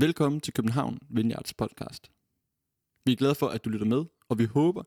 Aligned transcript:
Velkommen 0.00 0.40
til 0.40 0.52
København 0.52 0.98
Vineyards 1.08 1.54
podcast. 1.54 2.10
Vi 3.04 3.12
er 3.12 3.16
glade 3.16 3.34
for, 3.34 3.48
at 3.48 3.64
du 3.64 3.70
lytter 3.70 3.86
med, 3.86 4.04
og 4.28 4.38
vi 4.38 4.44
håber, 4.44 4.82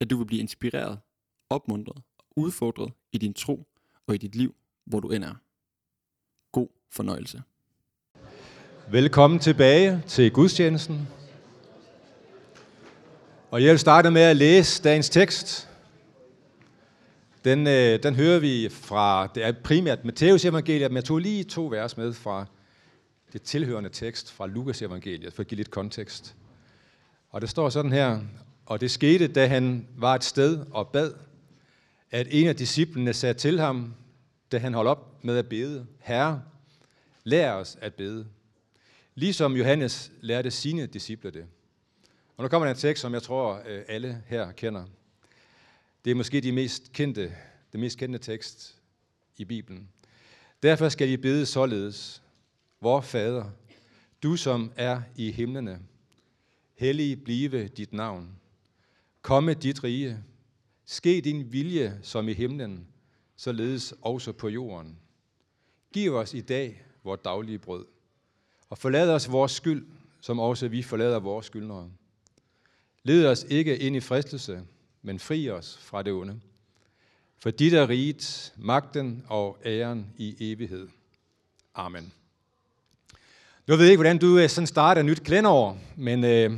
at 0.00 0.10
du 0.10 0.16
vil 0.16 0.24
blive 0.24 0.40
inspireret, 0.40 0.98
opmuntret 1.50 2.02
og 2.18 2.24
udfordret 2.36 2.92
i 3.12 3.18
din 3.18 3.34
tro 3.34 3.66
og 4.06 4.14
i 4.14 4.18
dit 4.18 4.34
liv, 4.34 4.54
hvor 4.84 5.00
du 5.00 5.08
end 5.08 5.24
er. 5.24 5.34
God 6.52 6.68
fornøjelse. 6.92 7.42
Velkommen 8.90 9.40
tilbage 9.40 10.02
til 10.06 10.32
gudstjenesten. 10.32 11.08
Og 13.50 13.62
jeg 13.62 13.70
vil 13.70 13.78
starte 13.78 14.10
med 14.10 14.22
at 14.22 14.36
læse 14.36 14.82
dagens 14.82 15.08
tekst. 15.08 15.68
Den, 17.44 17.66
øh, 17.66 18.02
den 18.02 18.14
hører 18.14 18.38
vi 18.38 18.68
fra, 18.70 19.26
det 19.26 19.44
er 19.44 19.52
primært 19.64 20.04
Matteus 20.04 20.44
evangeliet, 20.44 20.90
men 20.90 20.96
jeg 20.96 21.04
tog 21.04 21.18
lige 21.18 21.44
to 21.44 21.66
vers 21.66 21.96
med 21.96 22.12
fra 22.12 22.46
det 23.36 23.42
tilhørende 23.42 23.90
tekst 23.90 24.32
fra 24.32 24.46
Lukas 24.46 24.82
evangeliet, 24.82 25.32
for 25.32 25.40
at 25.42 25.46
give 25.46 25.56
lidt 25.56 25.70
kontekst. 25.70 26.36
Og 27.30 27.40
det 27.40 27.50
står 27.50 27.68
sådan 27.68 27.92
her, 27.92 28.20
og 28.66 28.80
det 28.80 28.90
skete, 28.90 29.28
da 29.28 29.46
han 29.46 29.88
var 29.96 30.14
et 30.14 30.24
sted 30.24 30.66
og 30.70 30.88
bad, 30.88 31.14
at 32.10 32.26
en 32.30 32.48
af 32.48 32.56
disciplene 32.56 33.12
sagde 33.12 33.34
til 33.34 33.60
ham, 33.60 33.94
da 34.52 34.58
han 34.58 34.74
holdt 34.74 34.88
op 34.88 35.24
med 35.24 35.38
at 35.38 35.48
bede, 35.48 35.86
Herre, 36.00 36.42
lær 37.24 37.52
os 37.52 37.78
at 37.80 37.94
bede, 37.94 38.26
ligesom 39.14 39.56
Johannes 39.56 40.12
lærte 40.20 40.50
sine 40.50 40.86
disciple 40.86 41.30
det. 41.30 41.46
Og 42.36 42.42
nu 42.42 42.48
kommer 42.48 42.66
der 42.66 42.74
en 42.74 42.80
tekst, 42.80 43.00
som 43.00 43.14
jeg 43.14 43.22
tror 43.22 43.62
øh, 43.66 43.82
alle 43.88 44.22
her 44.26 44.52
kender. 44.52 44.84
Det 46.04 46.10
er 46.10 46.14
måske 46.14 46.40
de 46.40 46.52
mest 46.52 46.92
kendte, 46.92 47.32
det 47.72 47.80
mest 47.80 47.98
kendte 47.98 48.18
tekst 48.18 48.76
i 49.36 49.44
Bibelen. 49.44 49.88
Derfor 50.62 50.88
skal 50.88 51.08
I 51.08 51.16
bede 51.16 51.46
således. 51.46 52.22
Vor 52.80 53.00
Fader, 53.00 53.50
du 54.22 54.36
som 54.36 54.72
er 54.76 55.02
i 55.16 55.30
himlene, 55.30 55.80
hellig 56.74 57.24
blive 57.24 57.68
dit 57.68 57.92
navn. 57.92 58.40
Komme 59.22 59.54
dit 59.54 59.84
rige. 59.84 60.24
Ske 60.84 61.20
din 61.20 61.52
vilje 61.52 61.98
som 62.02 62.28
i 62.28 62.32
himlen, 62.32 62.88
således 63.36 63.94
også 64.02 64.32
på 64.32 64.48
jorden. 64.48 64.98
Giv 65.92 66.14
os 66.14 66.34
i 66.34 66.40
dag 66.40 66.82
vores 67.04 67.20
daglige 67.24 67.58
brød, 67.58 67.86
og 68.70 68.78
forlad 68.78 69.10
os 69.10 69.30
vores 69.30 69.52
skyld, 69.52 69.86
som 70.20 70.38
også 70.38 70.68
vi 70.68 70.82
forlader 70.82 71.18
vores 71.18 71.46
skyldnere. 71.46 71.90
Led 73.02 73.26
os 73.26 73.46
ikke 73.48 73.78
ind 73.78 73.96
i 73.96 74.00
fristelse, 74.00 74.66
men 75.02 75.18
fri 75.18 75.50
os 75.50 75.78
fra 75.78 76.02
det 76.02 76.12
onde. 76.12 76.40
For 77.38 77.50
dit 77.50 77.74
er 77.74 77.88
riget, 77.88 78.54
magten 78.56 79.24
og 79.28 79.58
æren 79.64 80.14
i 80.16 80.52
evighed. 80.52 80.88
Amen. 81.74 82.12
Nu 83.68 83.76
ved 83.76 83.84
jeg 83.84 83.90
ikke, 83.90 83.98
hvordan 83.98 84.18
du 84.18 84.38
øh, 84.38 84.48
sådan 84.48 84.66
starter 84.66 85.00
et 85.00 85.06
nyt 85.06 85.22
kalenderår, 85.22 85.78
men 85.96 86.24
øh, 86.24 86.50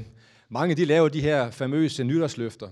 mange 0.49 0.75
de 0.75 0.85
laver 0.85 1.09
de 1.09 1.21
her 1.21 1.51
famøse 1.51 2.05
nytårsløfter. 2.05 2.69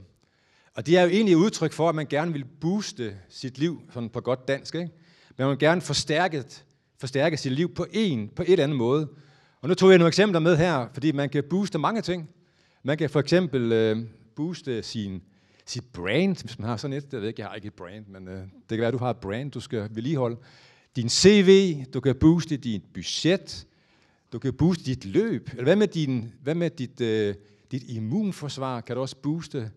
Og 0.75 0.87
det 0.87 0.97
er 0.99 1.03
jo 1.03 1.09
egentlig 1.09 1.33
et 1.33 1.37
udtryk 1.37 1.73
for, 1.73 1.89
at 1.89 1.95
man 1.95 2.07
gerne 2.07 2.33
vil 2.33 2.45
booste 2.61 3.17
sit 3.29 3.59
liv, 3.59 3.83
sådan 3.93 4.09
på 4.09 4.21
godt 4.21 4.49
dansk. 4.49 4.75
Ikke? 4.75 4.91
Men 5.37 5.45
man 5.45 5.49
vil 5.49 5.59
gerne 5.59 5.81
forstærke, 5.81 6.45
forstærke 7.01 7.37
sit 7.37 7.53
liv 7.53 7.75
på 7.75 7.87
en, 7.93 8.29
på 8.29 8.43
et 8.43 8.53
eller 8.53 8.65
andet 8.65 8.79
måde. 8.79 9.09
Og 9.61 9.69
nu 9.69 9.75
tog 9.75 9.91
jeg 9.91 9.99
nogle 9.99 10.09
eksempler 10.09 10.41
med 10.41 10.57
her, 10.57 10.87
fordi 10.93 11.13
man 11.13 11.29
kan 11.29 11.45
booste 11.51 11.79
mange 11.79 12.01
ting. 12.01 12.31
Man 12.83 12.99
kan 12.99 13.11
for 13.11 13.21
eksempel 13.21 13.73
øh, 13.73 13.99
booste 14.35 14.83
sin, 14.83 15.23
sit 15.67 15.85
brand, 15.93 16.37
hvis 16.45 16.59
man 16.59 16.69
har 16.69 16.77
sådan 16.77 16.97
et. 16.97 17.13
Jeg 17.13 17.21
ved 17.21 17.29
ikke, 17.29 17.41
jeg 17.41 17.49
har 17.49 17.55
ikke 17.55 17.67
et 17.67 17.75
brand, 17.75 18.07
men 18.07 18.29
øh, 18.29 18.41
det 18.41 18.69
kan 18.69 18.79
være, 18.79 18.89
at 18.89 18.95
du 18.95 18.99
har 18.99 19.11
et 19.11 19.17
brand, 19.17 19.51
du 19.51 19.61
skal 19.61 19.89
vedligeholde. 19.91 20.37
Din 20.97 21.09
CV, 21.09 21.77
du 21.95 22.01
kan 22.01 22.15
booste 22.15 22.57
dit 22.57 22.83
budget, 22.95 23.67
du 24.33 24.39
kan 24.39 24.55
booste 24.55 24.85
dit 24.85 25.05
løb. 25.05 25.49
Eller 25.51 25.65
hvad 25.65 25.77
med, 25.77 25.89
din, 25.89 26.33
hvad 26.43 26.55
med 26.55 26.71
dit, 26.71 27.01
øh, 27.01 27.35
dit 27.71 27.83
immunforsvar? 27.89 28.81
Kan 28.81 28.97
du 28.97 29.03
også 29.03 29.17
booste? 29.17 29.71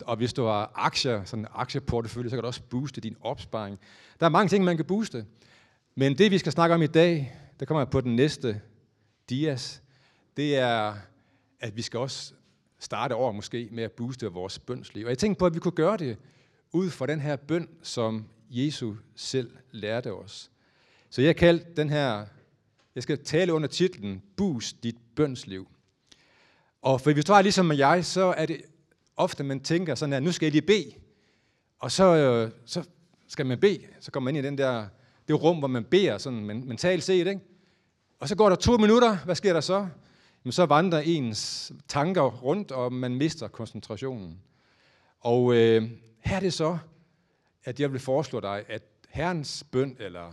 Og 0.00 0.16
hvis 0.16 0.32
du 0.32 0.44
har 0.44 0.72
aktier, 0.74 1.24
sådan 1.24 1.42
en 1.42 1.48
aktieportefølje, 1.54 2.30
så 2.30 2.36
kan 2.36 2.42
du 2.42 2.46
også 2.46 2.62
booste 2.62 3.00
din 3.00 3.16
opsparing. 3.20 3.78
Der 4.20 4.26
er 4.26 4.30
mange 4.30 4.48
ting, 4.48 4.64
man 4.64 4.76
kan 4.76 4.84
booste. 4.84 5.26
Men 5.94 6.18
det, 6.18 6.30
vi 6.30 6.38
skal 6.38 6.52
snakke 6.52 6.74
om 6.74 6.82
i 6.82 6.86
dag, 6.86 7.36
der 7.60 7.66
kommer 7.66 7.84
på 7.84 8.00
den 8.00 8.16
næste 8.16 8.60
dias, 9.28 9.82
det 10.36 10.56
er, 10.56 10.94
at 11.60 11.76
vi 11.76 11.82
skal 11.82 12.00
også 12.00 12.34
starte 12.78 13.12
over 13.12 13.32
måske 13.32 13.68
med 13.72 13.84
at 13.84 13.92
booste 13.92 14.26
vores 14.26 14.58
bønsliv. 14.58 15.04
Og 15.04 15.10
jeg 15.10 15.18
tænkte 15.18 15.38
på, 15.38 15.46
at 15.46 15.54
vi 15.54 15.58
kunne 15.58 15.72
gøre 15.72 15.96
det 15.96 16.18
ud 16.72 16.90
fra 16.90 17.06
den 17.06 17.20
her 17.20 17.36
bøn, 17.36 17.68
som 17.82 18.24
Jesus 18.50 18.96
selv 19.14 19.50
lærte 19.70 20.12
os. 20.12 20.50
Så 21.10 21.22
jeg 21.22 21.36
kaldte 21.36 21.66
den 21.76 21.90
her 21.90 22.26
jeg 22.94 23.02
skal 23.02 23.24
tale 23.24 23.52
under 23.52 23.68
titlen 23.68 24.22
Boost 24.36 24.82
dit 24.82 24.96
bønsliv. 25.16 25.68
Og 26.82 27.00
for 27.00 27.12
hvis 27.12 27.24
du 27.24 27.32
er 27.32 27.42
ligesom 27.42 27.72
jeg, 27.72 28.04
så 28.04 28.34
er 28.36 28.46
det 28.46 28.62
ofte, 29.16 29.44
man 29.44 29.60
tænker 29.60 29.94
sådan 29.94 30.12
her, 30.12 30.20
nu 30.20 30.32
skal 30.32 30.46
jeg 30.46 30.52
lige 30.52 30.62
bede. 30.62 30.92
Og 31.78 31.92
så, 31.92 32.04
øh, 32.04 32.50
så 32.66 32.84
skal 33.28 33.46
man 33.46 33.60
bede. 33.60 33.78
Så 34.00 34.10
kommer 34.10 34.24
man 34.24 34.36
ind 34.36 34.46
i 34.46 34.48
den 34.48 34.58
der, 34.58 34.86
det 35.28 35.42
rum, 35.42 35.58
hvor 35.58 35.68
man 35.68 35.84
beder 35.84 36.18
sådan 36.18 36.46
mentalt 36.66 37.02
set. 37.02 37.26
Ikke? 37.26 37.40
Og 38.20 38.28
så 38.28 38.36
går 38.36 38.48
der 38.48 38.56
to 38.56 38.76
minutter. 38.76 39.16
Hvad 39.24 39.34
sker 39.34 39.52
der 39.52 39.60
så? 39.60 39.88
Jamen, 40.44 40.52
så 40.52 40.66
vandrer 40.66 40.98
ens 40.98 41.72
tanker 41.88 42.22
rundt, 42.22 42.72
og 42.72 42.92
man 42.92 43.14
mister 43.14 43.48
koncentrationen. 43.48 44.40
Og 45.20 45.54
øh, 45.54 45.90
her 46.20 46.36
er 46.36 46.40
det 46.40 46.52
så, 46.52 46.78
at 47.64 47.80
jeg 47.80 47.92
vil 47.92 48.00
foreslå 48.00 48.40
dig, 48.40 48.64
at 48.68 48.82
Herrens 49.08 49.64
bøn, 49.72 49.96
eller 50.00 50.32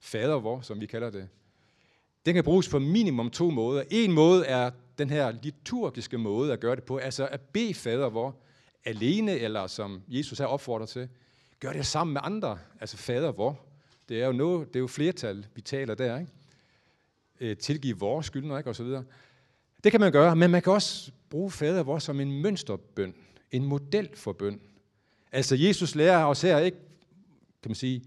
fader 0.00 0.34
vor, 0.34 0.60
som 0.60 0.80
vi 0.80 0.86
kalder 0.86 1.10
det, 1.10 1.28
den 2.26 2.34
kan 2.34 2.44
bruges 2.44 2.68
på 2.68 2.78
minimum 2.78 3.30
to 3.30 3.50
måder. 3.50 3.82
En 3.90 4.12
måde 4.12 4.46
er 4.46 4.70
den 4.98 5.10
her 5.10 5.32
liturgiske 5.42 6.18
måde 6.18 6.52
at 6.52 6.60
gøre 6.60 6.76
det 6.76 6.84
på, 6.84 6.96
altså 6.96 7.26
at 7.26 7.40
bede 7.40 7.74
fader 7.74 8.08
vor 8.08 8.36
alene, 8.84 9.38
eller 9.38 9.66
som 9.66 10.02
Jesus 10.08 10.38
har 10.38 10.46
opfordrer 10.46 10.86
til, 10.86 11.08
gør 11.60 11.72
det 11.72 11.86
sammen 11.86 12.12
med 12.12 12.20
andre, 12.24 12.58
altså 12.80 12.96
fader 12.96 13.32
vor. 13.32 13.60
Det 14.08 14.22
er 14.22 14.26
jo, 14.26 14.32
noget, 14.32 14.68
det 14.68 14.76
er 14.76 14.80
jo 14.80 14.86
flertal, 14.86 15.46
vi 15.54 15.60
taler 15.60 15.94
der, 15.94 16.18
ikke? 16.18 16.32
Øh, 17.40 17.56
tilgive 17.56 17.98
vores 17.98 18.26
skyldner, 18.26 18.58
ikke? 18.58 18.70
Og 18.70 18.76
så 18.76 18.84
videre. 18.84 19.04
Det 19.84 19.92
kan 19.92 20.00
man 20.00 20.12
gøre, 20.12 20.36
men 20.36 20.50
man 20.50 20.62
kan 20.62 20.72
også 20.72 21.12
bruge 21.30 21.50
fader 21.50 21.82
vor 21.82 21.98
som 21.98 22.20
en 22.20 22.42
mønsterbøn, 22.42 23.14
en 23.50 23.64
model 23.64 24.08
for 24.14 24.32
bøn. 24.32 24.60
Altså 25.32 25.56
Jesus 25.56 25.94
lærer 25.94 26.24
os 26.24 26.42
her 26.42 26.58
ikke, 26.58 26.78
kan 27.62 27.70
man 27.70 27.74
sige, 27.74 28.04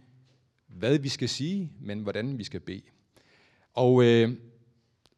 hvad 0.67 0.99
vi 0.99 1.09
skal 1.09 1.29
sige, 1.29 1.71
men 1.79 1.99
hvordan 1.99 2.37
vi 2.37 2.43
skal 2.43 2.59
bede. 2.59 2.81
Og 3.73 4.03
øh, 4.03 4.29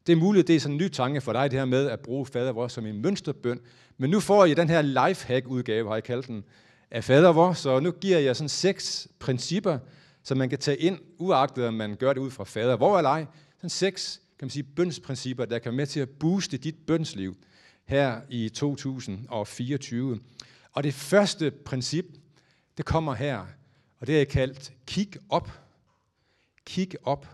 det 0.07 0.13
er 0.13 0.17
muligt, 0.17 0.47
det 0.47 0.55
er 0.55 0.59
sådan 0.59 0.73
en 0.73 0.77
ny 0.77 0.89
tanke 0.89 1.21
for 1.21 1.33
dig, 1.33 1.51
det 1.51 1.59
her 1.59 1.65
med 1.65 1.89
at 1.89 1.99
bruge 1.99 2.25
fader 2.25 2.51
vor 2.51 2.67
som 2.67 2.85
en 2.85 3.01
mønsterbøn. 3.01 3.59
Men 3.97 4.09
nu 4.09 4.19
får 4.19 4.45
I 4.45 4.53
den 4.53 4.69
her 4.69 4.81
lifehack-udgave, 4.81 5.87
har 5.87 5.95
jeg 5.95 6.03
kaldt 6.03 6.27
den, 6.27 6.43
af 6.93 7.03
fader 7.03 7.31
vor, 7.31 7.53
så 7.53 7.79
nu 7.79 7.91
giver 7.91 8.19
jeg 8.19 8.35
sådan 8.35 8.49
seks 8.49 9.07
principper, 9.19 9.79
som 10.23 10.37
man 10.37 10.49
kan 10.49 10.59
tage 10.59 10.77
ind, 10.77 10.99
uagtet 11.17 11.67
om 11.67 11.73
man 11.73 11.95
gør 11.95 12.13
det 12.13 12.21
ud 12.21 12.31
fra 12.31 12.43
fader 12.43 12.75
vor 12.75 12.97
eller 12.97 13.09
ej. 13.09 13.25
Sådan 13.57 13.69
seks, 13.69 14.21
kan 14.39 14.45
man 14.45 14.49
sige, 14.49 14.63
bønsprincipper, 14.63 15.45
der 15.45 15.59
kan 15.59 15.71
være 15.71 15.77
med 15.77 15.87
til 15.87 15.99
at 15.99 16.09
booste 16.09 16.57
dit 16.57 16.75
bønsliv 16.87 17.37
her 17.85 18.21
i 18.29 18.49
2024. 18.49 20.19
Og 20.71 20.83
det 20.83 20.93
første 20.93 21.51
princip, 21.51 22.05
det 22.77 22.85
kommer 22.85 23.13
her, 23.13 23.45
og 23.99 24.07
det 24.07 24.21
er 24.21 24.25
kaldt 24.25 24.73
kig 24.87 25.09
op. 25.29 25.51
Kig 26.65 26.89
op. 27.03 27.27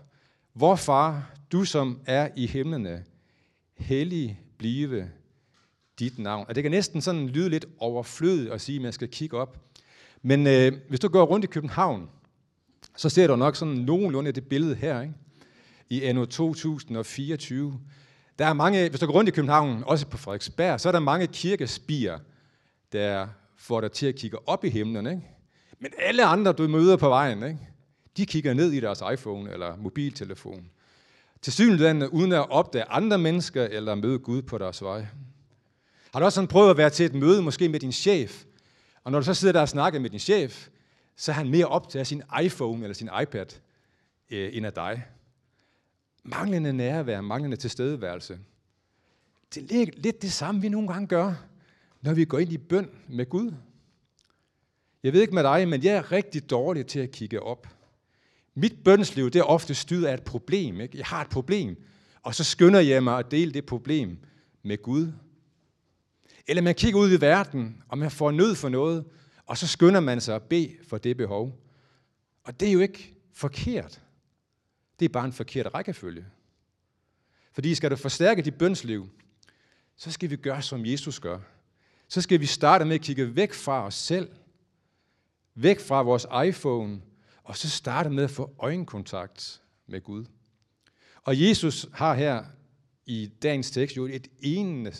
Vor 0.60 0.76
far, 0.76 1.30
du 1.52 1.64
som 1.64 2.00
er 2.06 2.28
i 2.36 2.46
himlene, 2.46 3.04
hellig 3.76 4.40
blive 4.58 5.10
dit 5.98 6.18
navn. 6.18 6.44
Og 6.48 6.54
det 6.54 6.62
kan 6.62 6.70
næsten 6.70 7.00
sådan 7.00 7.28
lyde 7.28 7.48
lidt 7.48 7.66
overflødigt 7.78 8.52
at 8.52 8.60
sige, 8.60 8.76
at 8.76 8.82
man 8.82 8.92
skal 8.92 9.08
kigge 9.08 9.36
op. 9.36 9.56
Men 10.22 10.46
øh, 10.46 10.72
hvis 10.88 11.00
du 11.00 11.08
går 11.08 11.24
rundt 11.24 11.44
i 11.44 11.46
København, 11.46 12.08
så 12.96 13.08
ser 13.08 13.26
du 13.26 13.36
nok 13.36 13.56
sådan 13.56 13.74
nogenlunde 13.74 14.32
det 14.32 14.48
billede 14.48 14.74
her, 14.74 15.00
ikke? 15.00 15.14
i 15.90 16.02
anno 16.02 16.24
2024. 16.24 17.80
Der 18.38 18.46
er 18.46 18.52
mange, 18.52 18.88
hvis 18.88 19.00
du 19.00 19.06
går 19.06 19.14
rundt 19.14 19.28
i 19.28 19.32
København, 19.32 19.82
også 19.86 20.06
på 20.06 20.16
Frederiksberg, 20.16 20.80
så 20.80 20.88
er 20.88 20.92
der 20.92 21.00
mange 21.00 21.26
kirkespier, 21.26 22.18
der 22.92 23.28
får 23.56 23.80
dig 23.80 23.92
til 23.92 24.06
at 24.06 24.14
kigge 24.14 24.48
op 24.48 24.64
i 24.64 24.68
himlen. 24.68 25.06
Ikke? 25.06 25.22
Men 25.78 25.92
alle 25.98 26.24
andre, 26.24 26.52
du 26.52 26.68
møder 26.68 26.96
på 26.96 27.08
vejen, 27.08 27.42
ikke? 27.42 27.58
De 28.16 28.26
kigger 28.26 28.54
ned 28.54 28.72
i 28.72 28.80
deres 28.80 29.02
iPhone 29.12 29.52
eller 29.52 29.76
mobiltelefon. 29.76 30.70
Til 31.42 31.52
synligheden 31.52 32.02
uden 32.02 32.32
at 32.32 32.50
opdage 32.50 32.84
andre 32.84 33.18
mennesker 33.18 33.64
eller 33.64 33.94
møde 33.94 34.18
Gud 34.18 34.42
på 34.42 34.58
deres 34.58 34.82
vej. 34.82 35.06
Har 36.12 36.20
du 36.20 36.24
også 36.24 36.34
sådan 36.34 36.48
prøvet 36.48 36.70
at 36.70 36.76
være 36.76 36.90
til 36.90 37.06
et 37.06 37.14
møde, 37.14 37.42
måske 37.42 37.68
med 37.68 37.80
din 37.80 37.92
chef, 37.92 38.44
og 39.04 39.12
når 39.12 39.18
du 39.18 39.24
så 39.24 39.34
sidder 39.34 39.52
der 39.52 39.60
og 39.60 39.68
snakker 39.68 40.00
med 40.00 40.10
din 40.10 40.18
chef, 40.18 40.68
så 41.16 41.32
er 41.32 41.34
han 41.34 41.48
mere 41.48 41.66
optaget 41.66 42.00
af 42.00 42.06
sin 42.06 42.22
iPhone 42.42 42.82
eller 42.82 42.94
sin 42.94 43.10
iPad, 43.22 43.46
øh, 44.30 44.56
end 44.56 44.66
af 44.66 44.72
dig. 44.72 45.04
Manglende 46.22 46.72
nærvær, 46.72 47.20
manglende 47.20 47.56
tilstedeværelse. 47.56 48.38
Det 49.54 49.82
er 49.82 49.86
lidt 49.96 50.22
det 50.22 50.32
samme, 50.32 50.60
vi 50.60 50.68
nogle 50.68 50.88
gange 50.88 51.06
gør, 51.06 51.34
når 52.00 52.14
vi 52.14 52.24
går 52.24 52.38
ind 52.38 52.52
i 52.52 52.58
bøn 52.58 52.90
med 53.08 53.28
Gud. 53.28 53.52
Jeg 55.02 55.12
ved 55.12 55.20
ikke 55.20 55.34
med 55.34 55.42
dig, 55.42 55.68
men 55.68 55.82
jeg 55.84 55.94
er 55.94 56.12
rigtig 56.12 56.50
dårlig 56.50 56.86
til 56.86 57.00
at 57.00 57.10
kigge 57.10 57.42
op. 57.42 57.66
Mit 58.54 58.84
bønsliv, 58.84 59.30
det 59.30 59.38
er 59.38 59.44
ofte 59.44 59.74
styret 59.74 60.06
af 60.06 60.14
et 60.14 60.22
problem. 60.22 60.80
Ikke? 60.80 60.98
Jeg 60.98 61.06
har 61.06 61.20
et 61.20 61.30
problem, 61.30 61.82
og 62.22 62.34
så 62.34 62.44
skynder 62.44 62.80
jeg 62.80 63.04
mig 63.04 63.18
at 63.18 63.30
dele 63.30 63.52
det 63.52 63.66
problem 63.66 64.18
med 64.62 64.82
Gud. 64.82 65.12
Eller 66.46 66.62
man 66.62 66.74
kigger 66.74 67.00
ud 67.00 67.12
i 67.12 67.20
verden, 67.20 67.82
og 67.88 67.98
man 67.98 68.10
får 68.10 68.30
nød 68.30 68.54
for 68.54 68.68
noget, 68.68 69.04
og 69.46 69.58
så 69.58 69.66
skynder 69.66 70.00
man 70.00 70.20
sig 70.20 70.34
at 70.34 70.42
bede 70.42 70.76
for 70.88 70.98
det 70.98 71.16
behov. 71.16 71.58
Og 72.44 72.60
det 72.60 72.68
er 72.68 72.72
jo 72.72 72.80
ikke 72.80 73.14
forkert. 73.32 74.02
Det 74.98 75.04
er 75.04 75.08
bare 75.08 75.24
en 75.24 75.32
forkert 75.32 75.74
rækkefølge. 75.74 76.26
Fordi 77.52 77.74
skal 77.74 77.90
du 77.90 77.96
forstærke 77.96 78.42
dit 78.42 78.54
bønsliv, 78.54 79.08
så 79.96 80.12
skal 80.12 80.30
vi 80.30 80.36
gøre, 80.36 80.62
som 80.62 80.86
Jesus 80.86 81.20
gør. 81.20 81.38
Så 82.08 82.20
skal 82.20 82.40
vi 82.40 82.46
starte 82.46 82.84
med 82.84 82.94
at 82.94 83.00
kigge 83.00 83.36
væk 83.36 83.52
fra 83.52 83.86
os 83.86 83.94
selv, 83.94 84.30
væk 85.54 85.80
fra 85.80 86.02
vores 86.02 86.26
iPhone, 86.46 87.00
og 87.50 87.56
så 87.56 87.70
starte 87.70 88.10
med 88.10 88.24
at 88.24 88.30
få 88.30 88.54
øjenkontakt 88.58 89.60
med 89.86 90.00
Gud. 90.00 90.24
Og 91.24 91.40
Jesus 91.40 91.86
har 91.92 92.14
her 92.14 92.44
i 93.06 93.30
dagens 93.42 93.70
tekst 93.70 93.96
jo 93.96 94.06
et 94.06 94.28
enende, 94.40 94.92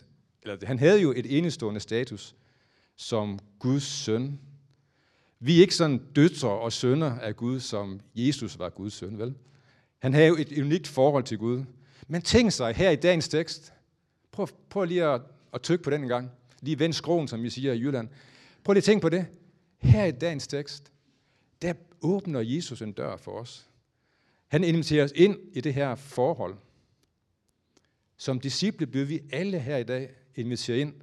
eller 0.42 0.66
han 0.66 0.78
havde 0.78 1.00
jo 1.00 1.12
et 1.16 1.38
enestående 1.38 1.80
status 1.80 2.34
som 2.96 3.38
Guds 3.58 3.82
søn. 3.82 4.40
Vi 5.40 5.56
er 5.56 5.60
ikke 5.60 5.74
sådan 5.74 5.98
døtre 6.16 6.48
og 6.48 6.72
sønner 6.72 7.18
af 7.18 7.36
Gud, 7.36 7.60
som 7.60 8.00
Jesus 8.14 8.58
var 8.58 8.68
Guds 8.68 8.92
søn, 8.92 9.18
vel? 9.18 9.34
Han 9.98 10.14
havde 10.14 10.28
jo 10.28 10.36
et 10.36 10.58
unikt 10.58 10.88
forhold 10.88 11.24
til 11.24 11.38
Gud. 11.38 11.64
Men 12.08 12.22
tænk 12.22 12.52
sig 12.52 12.74
her 12.74 12.90
i 12.90 12.96
dagens 12.96 13.28
tekst, 13.28 13.72
prøv, 14.32 14.48
prøv 14.70 14.84
lige 14.84 15.04
at, 15.04 15.20
at 15.52 15.62
tykke 15.62 15.84
på 15.84 15.90
den 15.90 16.02
en 16.02 16.08
gang. 16.08 16.30
Lige 16.60 16.78
vend 16.78 16.92
skroen, 16.92 17.28
som 17.28 17.42
vi 17.42 17.50
siger 17.50 17.72
i 17.72 17.80
Jylland. 17.80 18.08
Prøv 18.64 18.72
lige 18.72 18.80
at 18.80 18.84
tænke 18.84 19.02
på 19.02 19.08
det. 19.08 19.26
Her 19.78 20.04
i 20.04 20.12
dagens 20.12 20.46
tekst, 20.46 20.92
der 21.62 21.72
åbner 22.02 22.40
Jesus 22.40 22.82
en 22.82 22.92
dør 22.92 23.16
for 23.16 23.32
os. 23.32 23.70
Han 24.48 24.64
inviterer 24.64 25.04
os 25.04 25.12
ind 25.14 25.38
i 25.52 25.60
det 25.60 25.74
her 25.74 25.94
forhold. 25.94 26.56
Som 28.16 28.40
disciple 28.40 28.86
bliver 28.86 29.06
vi 29.06 29.20
alle 29.32 29.60
her 29.60 29.76
i 29.76 29.84
dag 29.84 30.10
inviteret 30.34 30.78
ind 30.78 30.94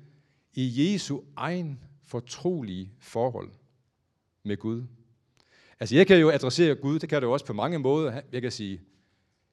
i 0.54 0.94
Jesu 0.94 1.22
egen 1.36 1.84
fortrolige 2.06 2.92
forhold 3.00 3.52
med 4.44 4.58
Gud. 4.58 4.84
Altså 5.80 5.96
jeg 5.96 6.08
kan 6.08 6.20
jo 6.20 6.30
adressere 6.30 6.76
Gud, 6.76 7.00
det 7.00 7.10
kan 7.10 7.22
det 7.22 7.28
jo 7.28 7.34
også 7.34 7.46
på 7.46 7.54
mange 7.54 7.80
måder. 7.80 8.22
Jeg 8.32 8.42
kan 8.42 8.52
sige, 8.52 8.82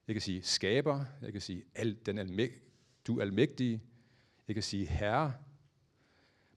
jeg 0.07 0.15
kan 0.15 0.21
sige 0.21 0.43
skaber, 0.43 1.05
jeg 1.21 1.31
kan 1.31 1.41
sige 1.41 1.63
al, 1.75 1.97
den 2.05 2.17
almæg, 2.17 2.51
du 3.07 3.21
almægtige, 3.21 3.81
jeg 4.47 4.55
kan 4.55 4.63
sige 4.63 4.85
herre. 4.85 5.33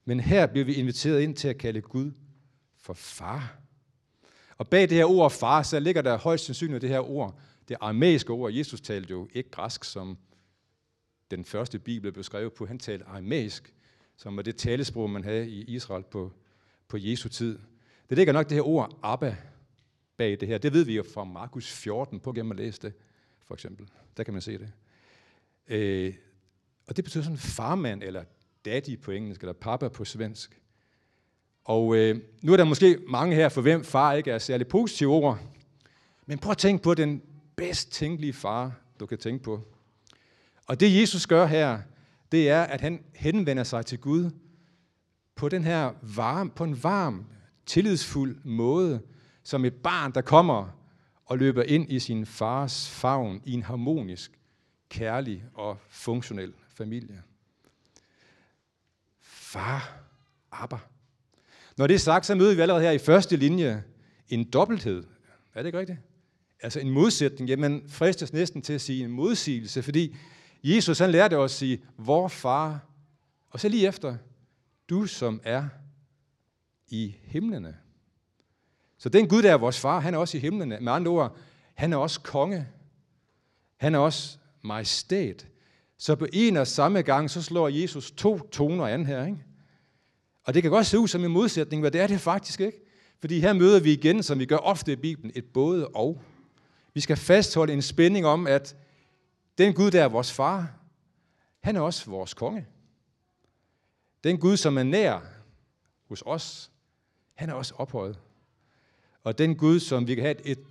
Men 0.05 0.19
her 0.19 0.47
bliver 0.47 0.65
vi 0.65 0.73
inviteret 0.73 1.21
ind 1.21 1.35
til 1.35 1.47
at 1.47 1.57
kalde 1.57 1.81
Gud 1.81 2.11
for 2.77 2.93
far. 2.93 3.59
Og 4.59 4.67
bag 4.67 4.81
det 4.81 4.97
her 4.97 5.05
ord 5.05 5.31
far, 5.31 5.63
så 5.63 5.79
ligger 5.79 6.01
der 6.01 6.17
højst 6.17 6.45
sandsynligt 6.45 6.81
det 6.81 6.89
her 6.89 7.09
ord, 7.09 7.39
det 7.67 7.77
aramæiske 7.81 8.33
ord. 8.33 8.53
Jesus 8.53 8.81
talte 8.81 9.11
jo 9.11 9.27
ikke 9.33 9.51
græsk, 9.51 9.83
som 9.83 10.17
den 11.31 11.45
første 11.45 11.79
bibel 11.79 12.11
blev 12.11 12.23
skrevet 12.23 12.53
på. 12.53 12.65
Han 12.65 12.79
talte 12.79 13.05
aramæisk, 13.05 13.73
som 14.17 14.37
var 14.37 14.41
det 14.41 14.55
talesprog, 14.55 15.09
man 15.09 15.23
havde 15.23 15.49
i 15.49 15.63
Israel 15.63 16.03
på, 16.03 16.31
på 16.87 16.97
Jesu 16.97 17.29
tid. 17.29 17.59
Det 18.09 18.17
ligger 18.17 18.33
nok 18.33 18.49
det 18.49 18.55
her 18.55 18.67
ord 18.67 18.99
Abba 19.03 19.37
bag 20.17 20.39
det 20.39 20.47
her. 20.47 20.57
Det 20.57 20.73
ved 20.73 20.85
vi 20.85 20.95
jo 20.95 21.03
fra 21.13 21.23
Markus 21.23 21.71
14. 21.71 22.19
På 22.19 22.33
gennem 22.33 22.51
at 22.51 22.57
læse 22.57 22.81
det, 22.81 22.93
for 23.47 23.53
eksempel. 23.53 23.89
Der 24.17 24.23
kan 24.23 24.33
man 24.33 24.41
se 24.41 24.57
det. 24.57 24.71
Øh, 25.67 26.13
og 26.87 26.95
det 26.95 27.03
betyder 27.03 27.23
sådan 27.23 27.37
farmand, 27.37 28.03
eller 28.03 28.23
daddy 28.65 29.01
på 29.01 29.11
engelsk, 29.11 29.41
eller 29.41 29.53
papa 29.53 29.87
på 29.87 30.05
svensk. 30.05 30.58
Og 31.69 31.95
øh, 31.95 32.21
nu 32.41 32.53
er 32.53 32.57
der 32.57 32.63
måske 32.63 32.99
mange 33.07 33.35
her, 33.35 33.49
for 33.49 33.61
hvem 33.61 33.83
far 33.83 34.13
ikke 34.13 34.31
er 34.31 34.37
særlig 34.37 34.67
positive 34.67 35.13
ord. 35.13 35.39
Men 36.25 36.39
prøv 36.39 36.51
at 36.51 36.57
tænke 36.57 36.83
på 36.83 36.93
den 36.93 37.21
bedst 37.55 37.91
tænkelige 37.91 38.33
far, 38.33 38.79
du 38.99 39.05
kan 39.05 39.17
tænke 39.17 39.43
på. 39.43 39.61
Og 40.65 40.79
det 40.79 41.01
Jesus 41.01 41.27
gør 41.27 41.45
her, 41.45 41.79
det 42.31 42.49
er, 42.49 42.63
at 42.63 42.81
han 42.81 43.03
henvender 43.15 43.63
sig 43.63 43.85
til 43.85 43.99
Gud 43.99 44.31
på 45.35 45.49
den 45.49 45.63
her 45.63 45.91
varm, 46.01 46.49
på 46.49 46.63
en 46.63 46.83
varm, 46.83 47.25
tillidsfuld 47.65 48.37
måde, 48.43 49.01
som 49.43 49.65
et 49.65 49.73
barn, 49.73 50.11
der 50.11 50.21
kommer 50.21 50.67
og 51.25 51.37
løber 51.37 51.63
ind 51.63 51.91
i 51.91 51.99
sin 51.99 52.25
fars 52.25 52.89
favn 52.89 53.41
i 53.45 53.53
en 53.53 53.63
harmonisk, 53.63 54.39
kærlig 54.89 55.43
og 55.53 55.77
funktionel 55.89 56.53
familie. 56.69 57.21
Far, 59.21 59.99
Abba. 60.51 60.77
Når 61.79 61.87
det 61.87 61.93
er 61.93 61.99
sagt, 61.99 62.25
så 62.25 62.35
møder 62.35 62.55
vi 62.55 62.61
allerede 62.61 62.83
her 62.83 62.91
i 62.91 62.97
første 62.97 63.35
linje 63.35 63.83
en 64.29 64.49
dobbelthed. 64.49 65.03
Er 65.53 65.61
det 65.61 65.65
ikke 65.65 65.79
rigtigt? 65.79 65.99
Altså 66.61 66.79
en 66.79 66.89
modsætning. 66.89 67.49
Jamen, 67.49 67.83
fristes 67.87 68.33
næsten 68.33 68.61
til 68.61 68.73
at 68.73 68.81
sige 68.81 69.03
en 69.03 69.11
modsigelse, 69.11 69.83
fordi 69.83 70.15
Jesus 70.63 70.99
han 70.99 71.11
lærte 71.11 71.37
os 71.37 71.53
at 71.53 71.57
sige, 71.57 71.83
vor 71.97 72.27
far, 72.27 72.79
og 73.49 73.59
så 73.59 73.69
lige 73.69 73.87
efter, 73.87 74.17
du 74.89 75.05
som 75.05 75.41
er 75.43 75.67
i 76.87 77.15
himlene. 77.23 77.77
Så 78.97 79.09
den 79.09 79.27
Gud, 79.27 79.41
der 79.41 79.51
er 79.51 79.57
vores 79.57 79.79
far, 79.79 79.99
han 79.99 80.13
er 80.13 80.17
også 80.17 80.37
i 80.37 80.39
himlene. 80.39 80.77
Med 80.81 80.91
andre 80.91 81.11
ord, 81.11 81.37
han 81.73 81.93
er 81.93 81.97
også 81.97 82.21
konge. 82.21 82.67
Han 83.77 83.95
er 83.95 83.99
også 83.99 84.37
majestæt. 84.61 85.47
Så 85.97 86.15
på 86.15 86.27
en 86.33 86.57
og 86.57 86.67
samme 86.67 87.01
gang, 87.01 87.29
så 87.29 87.41
slår 87.41 87.67
Jesus 87.67 88.11
to 88.11 88.39
toner 88.39 88.87
an 88.87 89.05
her. 89.05 89.25
Ikke? 89.25 89.37
Og 90.49 90.53
det 90.53 90.61
kan 90.61 90.71
godt 90.71 90.85
se 90.85 90.99
ud 90.99 91.07
som 91.07 91.25
en 91.25 91.31
modsætning, 91.31 91.81
men 91.81 91.93
det 91.93 92.01
er 92.01 92.07
det 92.07 92.21
faktisk 92.21 92.61
ikke. 92.61 92.81
Fordi 93.19 93.39
her 93.39 93.53
møder 93.53 93.79
vi 93.79 93.93
igen, 93.93 94.23
som 94.23 94.39
vi 94.39 94.45
gør 94.45 94.57
ofte 94.57 94.93
i 94.93 94.95
Bibelen, 94.95 95.31
et 95.35 95.45
både 95.45 95.87
og. 95.87 96.21
Vi 96.93 97.01
skal 97.01 97.17
fastholde 97.17 97.73
en 97.73 97.81
spænding 97.81 98.25
om, 98.25 98.47
at 98.47 98.75
den 99.57 99.73
Gud, 99.73 99.91
der 99.91 100.03
er 100.03 100.07
vores 100.07 100.31
far, 100.31 100.73
han 101.59 101.75
er 101.75 101.81
også 101.81 102.09
vores 102.09 102.33
konge. 102.33 102.67
Den 104.23 104.37
Gud, 104.37 104.57
som 104.57 104.77
er 104.77 104.83
nær 104.83 105.19
hos 106.07 106.23
os, 106.25 106.71
han 107.35 107.49
er 107.49 107.53
også 107.53 107.73
ophøjet. 107.77 108.19
Og 109.23 109.37
den 109.37 109.55
Gud, 109.55 109.79
som 109.79 110.07
vi 110.07 110.15
kan 110.15 110.23
have 110.23 110.45
et, 110.45 110.63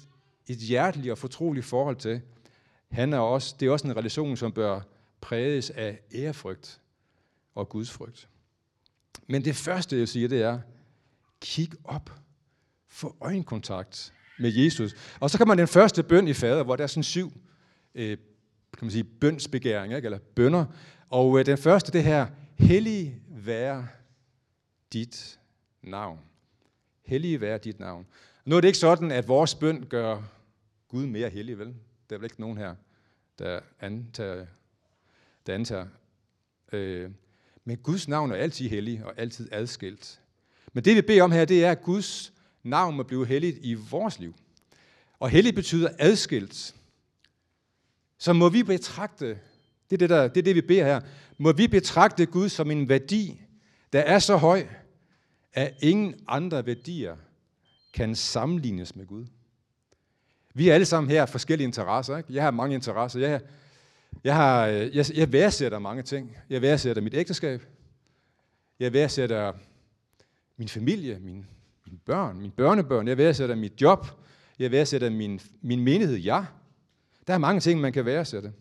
et 0.46 0.58
hjerteligt 0.58 1.12
og 1.12 1.18
fortroligt 1.18 1.66
forhold 1.66 1.96
til, 1.96 2.20
han 2.90 3.12
er 3.12 3.18
også, 3.18 3.56
det 3.60 3.68
er 3.68 3.72
også 3.72 3.86
en 3.86 3.96
relation, 3.96 4.36
som 4.36 4.52
bør 4.52 4.80
præges 5.20 5.70
af 5.70 6.00
ærefrygt 6.14 6.80
og 7.54 7.68
gudsfrygt. 7.68 8.28
Men 9.26 9.44
det 9.44 9.56
første, 9.56 9.98
jeg 9.98 10.08
siger, 10.08 10.28
det 10.28 10.42
er, 10.42 10.60
kig 11.40 11.70
op. 11.84 12.10
Få 12.88 13.16
øjenkontakt 13.20 14.12
med 14.38 14.52
Jesus. 14.52 14.94
Og 15.20 15.30
så 15.30 15.38
kan 15.38 15.48
man 15.48 15.58
den 15.58 15.68
første 15.68 16.02
bøn 16.02 16.28
i 16.28 16.32
fader, 16.32 16.62
hvor 16.62 16.76
der 16.76 16.82
er 16.82 16.88
sådan 16.88 17.02
syv 17.02 17.32
øh, 17.94 18.18
kan 18.78 18.84
man 18.86 18.90
sige, 18.90 19.04
bønsbegæringer, 19.04 19.96
ikke? 19.96 20.06
eller 20.06 20.18
bønder. 20.18 20.64
Og 21.08 21.38
øh, 21.38 21.46
den 21.46 21.58
første, 21.58 21.92
det 21.92 22.04
her, 22.04 22.26
hellig 22.58 23.20
være 23.28 23.88
dit 24.92 25.38
navn. 25.82 26.20
Hellig 27.02 27.40
være 27.40 27.58
dit 27.58 27.80
navn. 27.80 28.06
Nu 28.44 28.56
er 28.56 28.60
det 28.60 28.68
ikke 28.68 28.78
sådan, 28.78 29.10
at 29.10 29.28
vores 29.28 29.54
bøn 29.54 29.86
gør 29.88 30.22
Gud 30.88 31.06
mere 31.06 31.30
hellig, 31.30 31.58
vel? 31.58 31.74
Der 32.10 32.16
er 32.16 32.18
vel 32.18 32.24
ikke 32.24 32.40
nogen 32.40 32.58
her, 32.58 32.74
der 33.38 33.60
antager. 33.80 34.46
Der 35.46 35.54
antager. 35.54 35.86
Øh, 36.72 37.10
men 37.68 37.76
Guds 37.76 38.08
navn 38.08 38.30
er 38.30 38.36
altid 38.36 38.68
hellig 38.68 39.04
og 39.04 39.12
altid 39.16 39.48
adskilt. 39.52 40.20
Men 40.72 40.84
det 40.84 40.96
vi 40.96 41.02
beder 41.02 41.22
om 41.22 41.32
her, 41.32 41.44
det 41.44 41.64
er, 41.64 41.70
at 41.70 41.82
Guds 41.82 42.32
navn 42.62 42.96
må 42.96 43.02
blive 43.02 43.26
helligt 43.26 43.58
i 43.60 43.74
vores 43.74 44.18
liv. 44.18 44.34
Og 45.20 45.30
hellig 45.30 45.54
betyder 45.54 45.88
adskilt. 45.98 46.74
Så 48.18 48.32
må 48.32 48.48
vi 48.48 48.62
betragte, 48.62 49.26
det 49.90 49.92
er 49.92 49.96
det, 49.96 50.10
der, 50.10 50.28
det 50.28 50.36
er 50.36 50.42
det, 50.42 50.54
vi 50.54 50.60
beder 50.60 50.84
her, 50.84 51.00
må 51.38 51.52
vi 51.52 51.66
betragte 51.66 52.26
Gud 52.26 52.48
som 52.48 52.70
en 52.70 52.88
værdi, 52.88 53.40
der 53.92 54.00
er 54.00 54.18
så 54.18 54.36
høj, 54.36 54.66
at 55.52 55.74
ingen 55.80 56.14
andre 56.28 56.66
værdier 56.66 57.16
kan 57.94 58.14
sammenlignes 58.14 58.96
med 58.96 59.06
Gud. 59.06 59.26
Vi 60.54 60.68
er 60.68 60.74
alle 60.74 60.86
sammen 60.86 61.10
her 61.10 61.26
forskellige 61.26 61.66
interesser. 61.66 62.16
Ikke? 62.16 62.34
Jeg 62.34 62.42
har 62.42 62.50
mange 62.50 62.74
interesser. 62.74 63.20
Jeg, 63.20 63.40
jeg, 64.24 64.34
har, 64.34 64.66
øh, 64.66 64.96
jeg, 64.96 65.06
jeg 65.14 65.32
værdsætter 65.32 65.78
mange 65.78 66.02
ting. 66.02 66.36
Jeg 66.50 66.62
værdsætter 66.62 67.02
mit 67.02 67.14
ægteskab. 67.14 67.62
Jeg 68.80 68.92
værdsætter 68.92 69.52
min 70.56 70.68
familie, 70.68 71.18
mine, 71.18 71.46
mine 71.86 71.98
børn, 72.04 72.38
mine 72.38 72.52
børnebørn. 72.52 73.08
Jeg 73.08 73.18
værdsætter 73.18 73.54
mit 73.54 73.82
job. 73.82 74.06
Jeg 74.58 74.70
værdsætter 74.70 75.10
min, 75.10 75.40
min 75.60 75.84
menighed, 75.84 76.16
ja. 76.16 76.44
Der 77.26 77.34
er 77.34 77.38
mange 77.38 77.60
ting, 77.60 77.80
man 77.80 77.92
kan 77.92 78.04
værdsætte. 78.04 78.52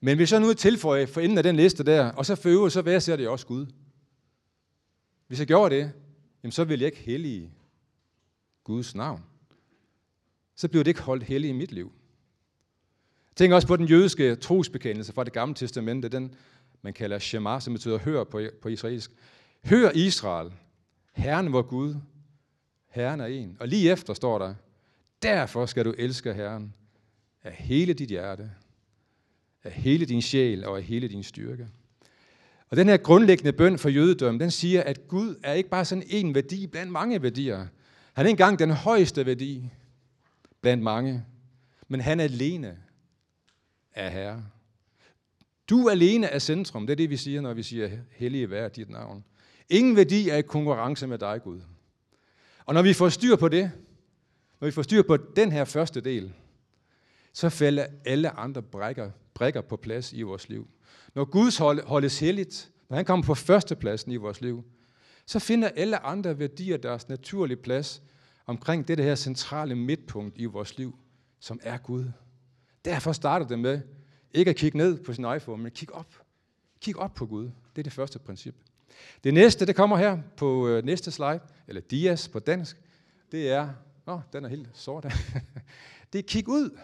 Men 0.00 0.16
hvis 0.16 0.32
jeg 0.32 0.40
nu 0.40 0.52
tilføjer 0.52 1.06
for 1.06 1.20
enden 1.20 1.38
af 1.38 1.44
den 1.44 1.56
liste 1.56 1.84
der, 1.84 2.12
og 2.12 2.26
så 2.26 2.34
for 2.34 2.48
øvrigt, 2.48 2.72
så 2.72 2.82
værdsætter 2.82 3.24
jeg 3.24 3.30
også 3.30 3.46
Gud. 3.46 3.66
Hvis 5.26 5.38
jeg 5.38 5.46
gjorde 5.46 5.76
det, 5.76 5.92
jamen 6.42 6.52
så 6.52 6.64
vil 6.64 6.80
jeg 6.80 6.86
ikke 6.86 6.98
hellige 6.98 7.52
Guds 8.64 8.94
navn. 8.94 9.24
Så 10.56 10.68
bliver 10.68 10.84
det 10.84 10.88
ikke 10.88 11.02
holdt 11.02 11.22
hellig 11.22 11.50
i 11.50 11.52
mit 11.52 11.72
liv. 11.72 11.92
Tænk 13.36 13.52
også 13.52 13.66
på 13.66 13.76
den 13.76 13.86
jødiske 13.86 14.36
trosbekendelse 14.36 15.12
fra 15.12 15.24
det 15.24 15.32
gamle 15.32 15.54
testamente, 15.54 16.08
den 16.08 16.34
man 16.82 16.92
kalder 16.92 17.18
Shema, 17.18 17.60
som 17.60 17.72
betyder 17.72 17.98
hør 17.98 18.24
på, 18.24 18.42
på 18.62 18.68
israelsk. 18.68 19.10
Hør 19.64 19.90
Israel, 19.90 20.52
Herren 21.12 21.52
vor 21.52 21.62
Gud, 21.62 21.94
Herren 22.88 23.20
er 23.20 23.26
en. 23.26 23.56
Og 23.60 23.68
lige 23.68 23.92
efter 23.92 24.14
står 24.14 24.38
der, 24.38 24.54
derfor 25.22 25.66
skal 25.66 25.84
du 25.84 25.94
elske 25.98 26.34
Herren 26.34 26.74
af 27.42 27.52
hele 27.52 27.92
dit 27.92 28.08
hjerte, 28.08 28.50
af 29.64 29.72
hele 29.72 30.06
din 30.06 30.22
sjæl 30.22 30.64
og 30.64 30.76
af 30.76 30.82
hele 30.82 31.08
din 31.08 31.22
styrke. 31.22 31.68
Og 32.70 32.76
den 32.76 32.88
her 32.88 32.96
grundlæggende 32.96 33.52
bøn 33.52 33.78
for 33.78 33.88
jødedømmen, 33.88 34.40
den 34.40 34.50
siger, 34.50 34.82
at 34.82 35.08
Gud 35.08 35.36
er 35.42 35.52
ikke 35.52 35.68
bare 35.68 35.84
sådan 35.84 36.04
en 36.08 36.34
værdi 36.34 36.66
blandt 36.66 36.92
mange 36.92 37.22
værdier. 37.22 37.66
Han 38.12 38.26
er 38.26 38.30
engang 38.30 38.58
den 38.58 38.70
højeste 38.70 39.26
værdi 39.26 39.70
blandt 40.60 40.82
mange, 40.82 41.24
men 41.88 42.00
han 42.00 42.20
alene 42.20 42.76
er 43.94 44.08
herre. 44.08 44.44
Du 45.70 45.88
alene 45.88 46.26
er 46.26 46.38
centrum, 46.38 46.86
det 46.86 46.92
er 46.92 46.96
det, 46.96 47.10
vi 47.10 47.16
siger, 47.16 47.40
når 47.40 47.54
vi 47.54 47.62
siger, 47.62 47.90
hellige 48.10 48.50
vær 48.50 48.68
dit 48.68 48.90
navn. 48.90 49.24
Ingen 49.68 49.96
værdi 49.96 50.28
er 50.28 50.36
i 50.36 50.42
konkurrence 50.42 51.06
med 51.06 51.18
dig, 51.18 51.40
Gud. 51.42 51.60
Og 52.64 52.74
når 52.74 52.82
vi 52.82 52.92
får 52.92 53.08
styr 53.08 53.36
på 53.36 53.48
det, 53.48 53.72
når 54.60 54.66
vi 54.66 54.72
får 54.72 54.82
styr 54.82 55.02
på 55.02 55.16
den 55.16 55.52
her 55.52 55.64
første 55.64 56.00
del, 56.00 56.32
så 57.32 57.48
falder 57.48 57.86
alle 58.04 58.30
andre 58.30 58.62
brækker, 58.62 59.10
brækker 59.34 59.60
på 59.60 59.76
plads 59.76 60.12
i 60.12 60.22
vores 60.22 60.48
liv. 60.48 60.68
Når 61.14 61.24
Guds 61.24 61.56
holdes 61.86 62.20
helligt, 62.20 62.70
når 62.88 62.96
han 62.96 63.04
kommer 63.04 63.26
på 63.26 63.34
førstepladsen 63.34 64.12
i 64.12 64.16
vores 64.16 64.40
liv, 64.40 64.64
så 65.26 65.38
finder 65.38 65.68
alle 65.68 65.98
andre 65.98 66.38
værdier 66.38 66.76
deres 66.76 67.08
naturlige 67.08 67.56
plads 67.56 68.02
omkring 68.46 68.88
det 68.88 68.98
her 68.98 69.14
centrale 69.14 69.74
midtpunkt 69.74 70.38
i 70.38 70.44
vores 70.44 70.78
liv, 70.78 70.98
som 71.40 71.60
er 71.62 71.78
Gud. 71.78 72.04
Derfor 72.84 73.12
starter 73.12 73.46
det 73.46 73.58
med 73.58 73.80
ikke 74.34 74.50
at 74.50 74.56
kigge 74.56 74.78
ned 74.78 74.98
på 75.04 75.12
sin 75.12 75.24
iPhone, 75.36 75.62
men 75.62 75.72
kigge 75.72 75.94
op. 75.94 76.22
Kig 76.80 76.96
op 76.96 77.14
på 77.14 77.26
Gud. 77.26 77.44
Det 77.44 77.78
er 77.78 77.82
det 77.82 77.92
første 77.92 78.18
princip. 78.18 78.54
Det 79.24 79.34
næste, 79.34 79.66
det 79.66 79.76
kommer 79.76 79.96
her 79.96 80.18
på 80.36 80.68
øh, 80.68 80.84
næste 80.84 81.10
slide, 81.10 81.40
eller 81.68 81.80
dias 81.80 82.28
på 82.28 82.38
dansk, 82.38 82.76
det 83.32 83.50
er, 83.50 83.68
åh, 84.06 84.20
den 84.32 84.44
er 84.44 84.48
helt 84.48 84.68
sort 84.74 85.02
det 86.12 86.18
er 86.18 86.22
kig 86.22 86.48
ud. 86.48 86.78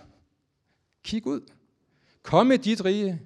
Kig 1.02 1.26
ud. 1.26 1.40
Kom 2.22 2.46
med 2.46 2.58
dit 2.58 2.84
rige. 2.84 3.20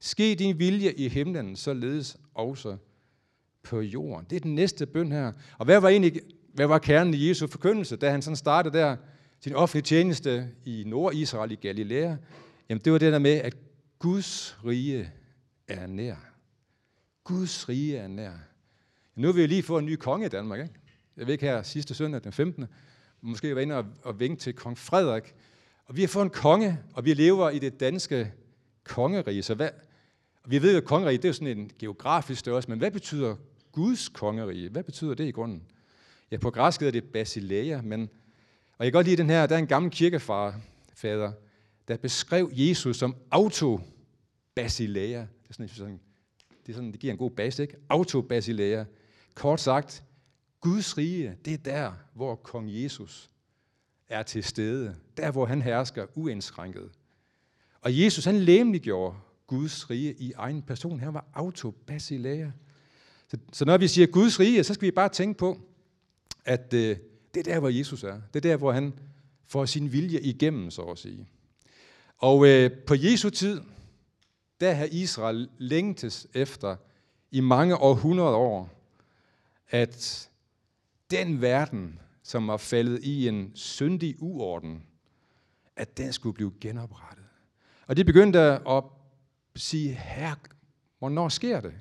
Ske 0.00 0.34
din 0.34 0.58
vilje 0.58 0.92
i 0.92 1.08
himlen, 1.08 1.56
således 1.56 2.16
også 2.34 2.76
på 3.62 3.80
jorden. 3.80 4.26
Det 4.30 4.36
er 4.36 4.40
den 4.40 4.54
næste 4.54 4.86
bøn 4.86 5.12
her. 5.12 5.32
Og 5.58 5.64
hvad 5.64 5.80
var 5.80 5.88
egentlig 5.88 6.20
hvad 6.54 6.66
var 6.66 6.78
kernen 6.78 7.14
i 7.14 7.28
Jesu 7.28 7.46
forkyndelse, 7.46 7.96
da 7.96 8.10
han 8.10 8.22
sådan 8.22 8.36
startede 8.36 8.78
der 8.78 8.96
sin 9.40 9.54
offentlige 9.54 9.82
tjeneste 9.82 10.48
i 10.64 10.84
Nord-Israel 10.86 11.52
i 11.52 11.54
Galilea? 11.54 12.16
Jamen 12.68 12.84
det 12.84 12.92
var 12.92 12.98
det 12.98 13.12
der 13.12 13.18
med, 13.18 13.34
at 13.34 13.56
Guds 13.98 14.58
rige 14.64 15.12
er 15.68 15.86
nær. 15.86 16.16
Guds 17.24 17.68
rige 17.68 17.96
er 17.96 18.08
nær. 18.08 18.32
Nu 19.14 19.32
vil 19.32 19.42
vi 19.42 19.46
lige 19.46 19.62
få 19.62 19.78
en 19.78 19.86
ny 19.86 19.96
konge 19.96 20.26
i 20.26 20.28
Danmark. 20.28 20.60
Ikke? 20.60 20.74
Jeg 21.16 21.26
ved 21.26 21.32
ikke 21.32 21.46
her 21.46 21.62
sidste 21.62 21.94
søndag, 21.94 22.24
den 22.24 22.32
15. 22.32 22.66
Måske 23.20 23.54
var 23.54 23.60
inde 23.60 23.76
og, 23.76 23.86
og 24.02 24.20
vinke 24.20 24.40
til 24.40 24.52
kong 24.52 24.78
Frederik. 24.78 25.34
Og 25.84 25.96
vi 25.96 26.00
har 26.00 26.08
fået 26.08 26.24
en 26.24 26.30
konge, 26.30 26.78
og 26.94 27.04
vi 27.04 27.14
lever 27.14 27.50
i 27.50 27.58
det 27.58 27.80
danske 27.80 28.32
kongerige. 28.84 29.42
Så 29.42 29.54
hvad, 29.54 29.68
og 30.42 30.50
vi 30.50 30.62
ved 30.62 30.72
jo, 30.72 30.78
at 30.78 30.84
kongerige 30.84 31.18
det 31.18 31.28
er 31.28 31.32
sådan 31.32 31.58
en 31.58 31.70
geografisk 31.78 32.40
størrelse, 32.40 32.70
men 32.70 32.78
hvad 32.78 32.90
betyder 32.90 33.36
Guds 33.72 34.08
kongerige? 34.08 34.68
Hvad 34.68 34.82
betyder 34.82 35.14
det 35.14 35.24
i 35.24 35.30
grunden? 35.30 35.62
Ja, 36.30 36.36
på 36.36 36.50
græsk 36.50 36.82
er 36.82 36.90
det 36.90 37.04
Basileia, 37.04 37.82
men, 37.82 38.10
og 38.78 38.84
jeg 38.84 38.92
kan 38.92 38.98
godt 38.98 39.06
lide 39.06 39.16
den 39.16 39.30
her, 39.30 39.46
der 39.46 39.54
er 39.54 39.58
en 39.58 39.66
gammel 39.66 39.90
kirkefar, 39.90 40.60
fader, 40.94 41.32
der 41.88 41.96
beskrev 41.96 42.50
Jesus 42.52 42.96
som 42.96 43.16
auto 43.30 43.80
Basileia. 44.54 45.20
Det 45.20 45.48
er 45.48 45.52
sådan, 45.52 45.68
sådan, 45.68 46.00
det, 46.66 46.72
er 46.72 46.76
sådan, 46.76 46.92
det 46.92 47.00
giver 47.00 47.12
en 47.12 47.18
god 47.18 47.30
base, 47.30 47.62
ikke? 47.62 47.76
Auto 47.88 48.20
Basileia. 48.20 48.84
Kort 49.34 49.60
sagt, 49.60 50.04
Guds 50.60 50.98
rige, 50.98 51.36
det 51.44 51.52
er 51.52 51.58
der, 51.58 51.92
hvor 52.14 52.34
kong 52.34 52.82
Jesus 52.82 53.30
er 54.08 54.22
til 54.22 54.44
stede. 54.44 54.96
Der, 55.16 55.30
hvor 55.30 55.46
han 55.46 55.62
hersker 55.62 56.06
uindskrænket. 56.14 56.90
Og 57.80 57.98
Jesus, 57.98 58.24
han 58.24 58.38
læmeliggjorde 58.38 59.16
Guds 59.46 59.90
rige 59.90 60.14
i 60.18 60.32
egen 60.36 60.62
person. 60.62 61.00
Han 61.00 61.14
var 61.14 61.24
auto 61.34 61.70
Basileia. 61.70 62.52
Så, 63.28 63.38
så 63.52 63.64
når 63.64 63.78
vi 63.78 63.88
siger 63.88 64.06
Guds 64.06 64.40
rige, 64.40 64.64
så 64.64 64.74
skal 64.74 64.86
vi 64.86 64.90
bare 64.90 65.08
tænke 65.08 65.38
på, 65.38 65.58
at 66.44 66.74
øh, 66.74 66.96
det 67.38 67.46
er 67.46 67.54
der, 67.54 67.60
hvor 67.60 67.68
Jesus 67.68 68.02
er. 68.02 68.20
Det 68.34 68.44
er 68.44 68.50
der, 68.50 68.56
hvor 68.56 68.72
han 68.72 68.94
får 69.46 69.64
sin 69.64 69.92
vilje 69.92 70.20
igennem, 70.20 70.70
så 70.70 70.82
at 70.82 70.98
sige. 70.98 71.28
Og 72.18 72.48
øh, 72.48 72.70
på 72.86 72.94
Jesu 72.94 73.30
tid, 73.30 73.60
der 74.60 74.72
har 74.72 74.88
Israel 74.92 75.48
længtes 75.58 76.26
efter 76.34 76.76
i 77.30 77.40
mange 77.40 77.76
århundrede 77.76 78.34
år, 78.34 78.70
at 79.68 80.28
den 81.10 81.40
verden, 81.40 81.98
som 82.22 82.48
var 82.48 82.56
faldet 82.56 83.04
i 83.04 83.28
en 83.28 83.52
syndig 83.54 84.16
uorden, 84.18 84.82
at 85.76 85.98
den 85.98 86.12
skulle 86.12 86.34
blive 86.34 86.52
genoprettet. 86.60 87.24
Og 87.86 87.96
de 87.96 88.04
begyndte 88.04 88.40
at 88.40 88.84
sige, 89.56 89.94
her, 89.94 90.34
hvornår 90.98 91.28
sker 91.28 91.60
det? 91.60 91.72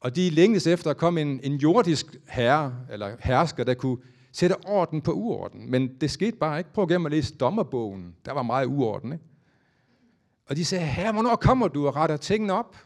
Og 0.00 0.16
de 0.16 0.30
længtes 0.30 0.66
efter 0.66 0.90
at 0.90 0.96
komme 0.96 1.20
en, 1.20 1.40
en 1.42 1.56
jordisk 1.56 2.06
herre, 2.28 2.86
eller 2.90 3.16
hersker, 3.20 3.64
der 3.64 3.74
kunne 3.74 3.98
sætte 4.32 4.56
orden 4.66 5.02
på 5.02 5.12
uorden. 5.12 5.70
Men 5.70 6.00
det 6.00 6.10
skete 6.10 6.36
bare 6.36 6.58
ikke. 6.58 6.72
Prøv 6.72 6.90
at 6.90 7.06
at 7.06 7.10
læse 7.10 7.34
dommerbogen. 7.34 8.16
Der 8.24 8.32
var 8.32 8.42
meget 8.42 8.66
uorden, 8.66 9.12
ikke? 9.12 9.24
Og 10.46 10.56
de 10.56 10.64
sagde, 10.64 10.86
herre, 10.86 11.12
hvornår 11.12 11.36
kommer 11.36 11.68
du 11.68 11.86
og 11.86 11.96
retter 11.96 12.16
tingene 12.16 12.52
op? 12.52 12.76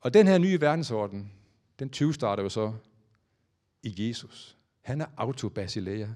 Og 0.00 0.14
den 0.14 0.26
her 0.26 0.38
nye 0.38 0.60
verdensorden, 0.60 1.32
den 1.78 1.90
20 1.90 2.14
starter 2.14 2.42
jo 2.42 2.48
så 2.48 2.72
i 3.82 4.08
Jesus. 4.08 4.56
Han 4.80 5.00
er 5.00 5.06
autobasilea. 5.16 6.06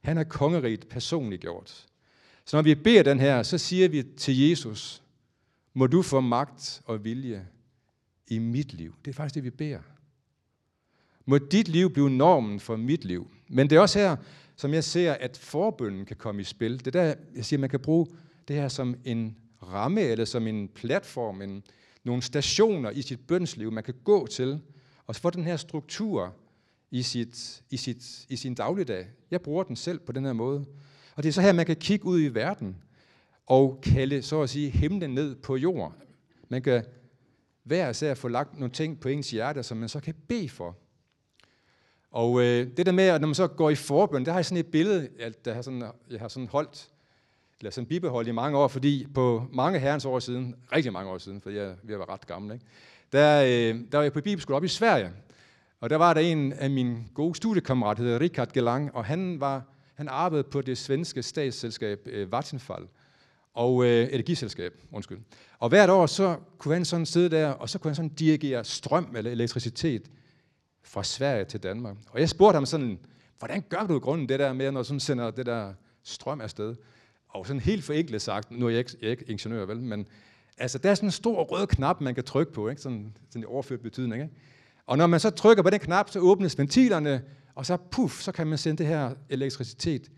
Han 0.00 0.18
er 0.18 0.24
kongeriget 0.24 0.88
personligt 0.88 1.42
gjort. 1.42 1.86
Så 2.44 2.56
når 2.56 2.62
vi 2.62 2.74
beder 2.74 3.02
den 3.02 3.20
her, 3.20 3.42
så 3.42 3.58
siger 3.58 3.88
vi 3.88 4.02
til 4.02 4.48
Jesus, 4.48 5.02
må 5.74 5.86
du 5.86 6.02
få 6.02 6.20
magt 6.20 6.82
og 6.84 7.04
vilje 7.04 7.48
i 8.26 8.38
mit 8.38 8.72
liv. 8.72 8.94
Det 9.04 9.10
er 9.10 9.14
faktisk 9.14 9.34
det, 9.34 9.44
vi 9.44 9.50
beder. 9.50 9.80
Må 11.26 11.38
dit 11.38 11.68
liv 11.68 11.92
blive 11.92 12.10
normen 12.10 12.60
for 12.60 12.76
mit 12.76 13.04
liv. 13.04 13.30
Men 13.48 13.70
det 13.70 13.76
er 13.76 13.80
også 13.80 13.98
her, 13.98 14.16
som 14.56 14.74
jeg 14.74 14.84
ser, 14.84 15.12
at 15.12 15.36
forbønden 15.36 16.04
kan 16.04 16.16
komme 16.16 16.40
i 16.40 16.44
spil. 16.44 16.84
Det 16.84 16.92
der, 16.92 17.14
jeg 17.34 17.44
siger, 17.44 17.60
man 17.60 17.70
kan 17.70 17.80
bruge 17.80 18.06
det 18.48 18.56
her 18.56 18.68
som 18.68 18.94
en 19.04 19.36
ramme, 19.62 20.00
eller 20.00 20.24
som 20.24 20.46
en 20.46 20.68
platform, 20.68 21.42
en, 21.42 21.62
nogle 22.04 22.22
stationer 22.22 22.90
i 22.90 23.02
sit 23.02 23.26
bønsliv, 23.26 23.72
man 23.72 23.84
kan 23.84 23.94
gå 24.04 24.26
til, 24.26 24.60
og 25.06 25.16
få 25.16 25.30
den 25.30 25.44
her 25.44 25.56
struktur 25.56 26.34
i, 26.90 27.02
sit, 27.02 27.62
i, 27.70 27.76
sit, 27.76 28.26
i 28.28 28.36
sin 28.36 28.54
dagligdag. 28.54 29.06
Jeg 29.30 29.40
bruger 29.40 29.62
den 29.62 29.76
selv 29.76 29.98
på 29.98 30.12
den 30.12 30.24
her 30.24 30.32
måde. 30.32 30.64
Og 31.16 31.22
det 31.22 31.28
er 31.28 31.32
så 31.32 31.40
her, 31.40 31.52
man 31.52 31.66
kan 31.66 31.76
kigge 31.76 32.04
ud 32.04 32.22
i 32.22 32.28
verden, 32.28 32.76
og 33.46 33.80
kalde, 33.82 34.22
så 34.22 34.42
at 34.42 34.50
sige, 34.50 34.70
himlen 34.70 35.10
ned 35.10 35.34
på 35.34 35.56
jord. 35.56 35.94
Man 36.48 36.62
kan 36.62 36.84
hver 37.62 37.90
især 37.90 38.14
få 38.14 38.28
lagt 38.28 38.58
nogle 38.58 38.72
ting 38.72 39.00
på 39.00 39.08
ens 39.08 39.30
hjerte, 39.30 39.62
som 39.62 39.76
man 39.76 39.88
så 39.88 40.00
kan 40.00 40.14
bede 40.28 40.48
for. 40.48 40.76
Og 42.12 42.42
øh, 42.42 42.66
det 42.76 42.86
der 42.86 42.92
med, 42.92 43.04
at 43.04 43.20
når 43.20 43.28
man 43.28 43.34
så 43.34 43.46
går 43.46 43.70
i 43.70 43.74
forbøn, 43.74 44.24
der 44.24 44.32
har 44.32 44.38
jeg 44.38 44.46
sådan 44.46 44.58
et 44.58 44.66
billede, 44.66 45.08
at 45.20 45.44
der 45.44 45.54
har 45.54 45.62
sådan, 45.62 45.84
jeg 46.10 46.20
har 46.20 46.28
sådan 46.28 46.48
holdt, 46.48 46.88
eller 47.60 47.70
sådan 47.70 47.86
bibeholdt 47.86 48.28
i 48.28 48.32
mange 48.32 48.58
år, 48.58 48.68
fordi 48.68 49.06
på 49.14 49.44
mange 49.52 49.78
herrens 49.78 50.04
år 50.04 50.18
siden, 50.18 50.54
rigtig 50.72 50.92
mange 50.92 51.10
år 51.10 51.18
siden, 51.18 51.40
for 51.40 51.50
jeg, 51.50 51.74
jeg 51.88 51.98
var 51.98 52.12
ret 52.12 52.26
gammel, 52.26 52.52
ikke? 52.52 52.64
Der, 53.12 53.42
øh, 53.42 53.80
der 53.92 53.98
var 53.98 54.02
jeg 54.02 54.12
på 54.12 54.20
bibelskole 54.20 54.56
op 54.56 54.64
i 54.64 54.68
Sverige, 54.68 55.10
og 55.80 55.90
der 55.90 55.96
var 55.96 56.14
der 56.14 56.20
en 56.20 56.52
af 56.52 56.70
mine 56.70 56.98
gode 57.14 57.34
studiekammerater, 57.34 58.02
der 58.02 58.10
hedder 58.10 58.20
Richard 58.20 58.52
Gelang, 58.52 58.94
og 58.94 59.04
han, 59.04 59.40
var, 59.40 59.62
han 59.94 60.08
arbejdede 60.08 60.48
på 60.48 60.60
det 60.60 60.78
svenske 60.78 61.22
statsselskab 61.22 62.00
øh, 62.06 62.32
Vattenfall, 62.32 62.84
og 63.54 63.84
øh, 63.84 64.08
energiselskab, 64.12 64.72
undskyld. 64.92 65.18
Og 65.58 65.68
hvert 65.68 65.90
år, 65.90 66.06
så 66.06 66.36
kunne 66.58 66.74
han 66.74 66.84
sådan 66.84 67.06
sidde 67.06 67.30
der, 67.30 67.48
og 67.48 67.68
så 67.68 67.78
kunne 67.78 67.88
han 67.88 67.96
sådan 67.96 68.08
dirigere 68.08 68.64
strøm 68.64 69.16
eller 69.16 69.30
elektricitet 69.30 70.10
fra 70.82 71.04
Sverige 71.04 71.44
til 71.44 71.62
Danmark. 71.62 71.96
Og 72.10 72.20
jeg 72.20 72.28
spurgte 72.28 72.56
ham 72.56 72.66
sådan, 72.66 72.98
hvordan 73.38 73.64
gør 73.68 73.86
du 73.86 73.96
i 73.96 74.00
grunden 74.00 74.28
det 74.28 74.38
der 74.38 74.52
med, 74.52 74.70
når 74.70 74.82
du 74.82 74.98
sender 74.98 75.30
det 75.30 75.46
der 75.46 75.72
strøm 76.02 76.40
afsted? 76.40 76.74
Og 77.28 77.46
sådan 77.46 77.60
helt 77.60 77.84
forenklet 77.84 78.22
sagt, 78.22 78.50
nu 78.50 78.66
er 78.66 78.70
jeg 78.70 78.78
ikke, 78.78 78.96
jeg 79.00 79.06
er 79.06 79.10
ikke 79.10 79.24
ingeniør, 79.28 79.66
vel, 79.66 79.80
men 79.80 80.06
altså, 80.58 80.78
der 80.78 80.90
er 80.90 80.94
sådan 80.94 81.06
en 81.06 81.12
stor 81.12 81.42
rød 81.42 81.66
knap, 81.66 82.00
man 82.00 82.14
kan 82.14 82.24
trykke 82.24 82.52
på, 82.52 82.68
ikke? 82.68 82.82
Sådan, 82.82 83.16
sådan 83.28 83.42
i 83.42 83.46
overført 83.46 83.80
betydning. 83.80 84.22
Ikke? 84.22 84.34
Og 84.86 84.98
når 84.98 85.06
man 85.06 85.20
så 85.20 85.30
trykker 85.30 85.62
på 85.62 85.70
den 85.70 85.80
knap, 85.80 86.10
så 86.10 86.18
åbnes 86.18 86.58
ventilerne, 86.58 87.22
og 87.54 87.66
så 87.66 87.76
puff, 87.76 88.20
så 88.20 88.32
kan 88.32 88.46
man 88.46 88.58
sende 88.58 88.78
det 88.78 88.86
her 88.86 89.14
elektricitet 89.28 90.10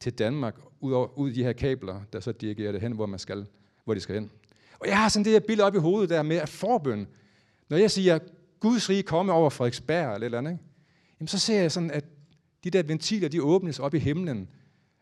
til 0.00 0.12
Danmark, 0.12 0.56
ud, 0.80 0.92
over, 0.92 1.18
ud 1.18 1.32
de 1.32 1.44
her 1.44 1.52
kabler, 1.52 2.00
der 2.12 2.20
så 2.20 2.32
dirigerer 2.32 2.72
det 2.72 2.80
hen, 2.80 2.92
hvor, 2.92 3.06
man 3.06 3.18
skal, 3.18 3.46
hvor 3.84 3.94
de 3.94 4.00
skal 4.00 4.14
hen. 4.14 4.30
Og 4.78 4.88
jeg 4.88 4.98
har 4.98 5.08
sådan 5.08 5.24
det 5.24 5.32
her 5.32 5.40
billede 5.40 5.66
op 5.66 5.74
i 5.74 5.78
hovedet 5.78 6.10
der 6.10 6.22
med, 6.22 6.36
at 6.36 6.48
forbøn, 6.48 7.06
når 7.68 7.76
jeg 7.76 7.90
siger, 7.90 8.18
Guds 8.60 8.90
rige 8.90 9.02
komme 9.02 9.32
over 9.32 9.50
Frederiksberg 9.50 10.14
eller 10.14 10.24
eller 10.24 10.38
andet, 10.38 10.52
ikke? 10.52 10.64
Jamen, 11.20 11.28
så 11.28 11.38
ser 11.38 11.60
jeg 11.60 11.72
sådan, 11.72 11.90
at 11.90 12.04
de 12.64 12.70
der 12.70 12.82
ventiler, 12.82 13.28
de 13.28 13.42
åbnes 13.42 13.78
op 13.78 13.94
i 13.94 13.98
himlen, 13.98 14.48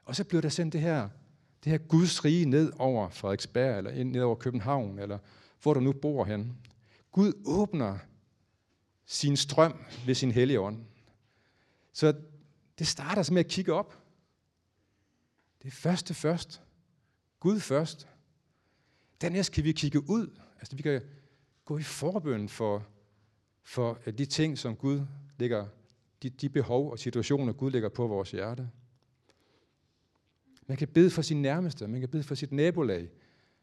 og 0.04 0.16
så 0.16 0.24
bliver 0.24 0.40
der 0.40 0.48
sendt 0.48 0.72
det 0.72 0.80
her, 0.80 1.08
det 1.64 1.70
her 1.72 1.78
Guds 1.78 2.24
rige 2.24 2.44
ned 2.44 2.72
over 2.78 3.08
Frederiksberg, 3.08 3.78
eller 3.78 4.04
ned 4.04 4.22
over 4.22 4.34
København, 4.34 4.98
eller 4.98 5.18
hvor 5.62 5.74
du 5.74 5.80
nu 5.80 5.92
bor 5.92 6.24
hen. 6.24 6.56
Gud 7.12 7.32
åbner 7.46 7.98
sin 9.06 9.36
strøm 9.36 9.74
ved 10.06 10.14
sin 10.14 10.30
hellige 10.30 10.60
ånd. 10.60 10.84
Så 11.92 12.14
det 12.78 12.86
starter 12.86 13.32
med 13.32 13.44
at 13.44 13.50
kigge 13.50 13.72
op. 13.72 14.02
Det 15.62 15.68
er 15.68 15.72
første 15.72 16.14
først. 16.14 16.62
Gud 17.40 17.60
først. 17.60 18.08
Dernæst 19.20 19.52
kan 19.52 19.64
vi 19.64 19.72
kigge 19.72 20.10
ud. 20.10 20.38
Altså 20.58 20.76
vi 20.76 20.82
kan 20.82 21.02
gå 21.64 21.78
i 21.78 21.82
forbøn 21.82 22.48
for, 22.48 22.86
for 23.68 23.98
øh, 24.06 24.18
de 24.18 24.26
ting, 24.26 24.58
som 24.58 24.76
Gud 24.76 25.00
lægger, 25.38 25.66
de, 26.22 26.30
de 26.30 26.48
behov 26.48 26.90
og 26.90 26.98
situationer, 26.98 27.52
Gud 27.52 27.70
lægger 27.70 27.88
på 27.88 28.06
vores 28.06 28.30
hjerte. 28.30 28.70
Man 30.66 30.76
kan 30.76 30.88
bede 30.88 31.10
for 31.10 31.22
sin 31.22 31.42
nærmeste, 31.42 31.88
man 31.88 32.00
kan 32.00 32.08
bede 32.08 32.22
for 32.22 32.34
sit 32.34 32.52
nabolag, 32.52 33.08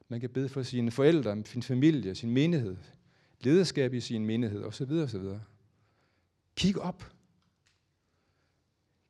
man 0.10 0.20
kan 0.20 0.30
bede 0.30 0.50
for 0.50 0.64
sine 0.64 0.92
forældre, 0.92 1.44
sin 1.46 1.64
familie, 1.64 2.16
sin 2.16 2.32
menighed, 2.32 2.78
lederskab 3.40 3.94
i 3.94 4.00
sin 4.00 4.26
menighed 4.26 4.64
osv. 4.64 4.92
osv. 4.92 5.24
Kig 6.56 6.82
op. 6.82 7.12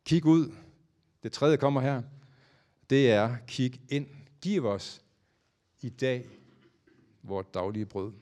Kig 0.05 0.25
ud. 0.25 0.51
Det 1.23 1.31
tredje 1.31 1.57
kommer 1.57 1.81
her. 1.81 2.01
Det 2.89 3.11
er 3.11 3.37
kig 3.47 3.81
ind. 3.89 4.07
Giv 4.41 4.65
os 4.65 5.01
i 5.81 5.89
dag 5.89 6.27
vores 7.23 7.47
daglige 7.53 7.85
brød. 7.85 8.13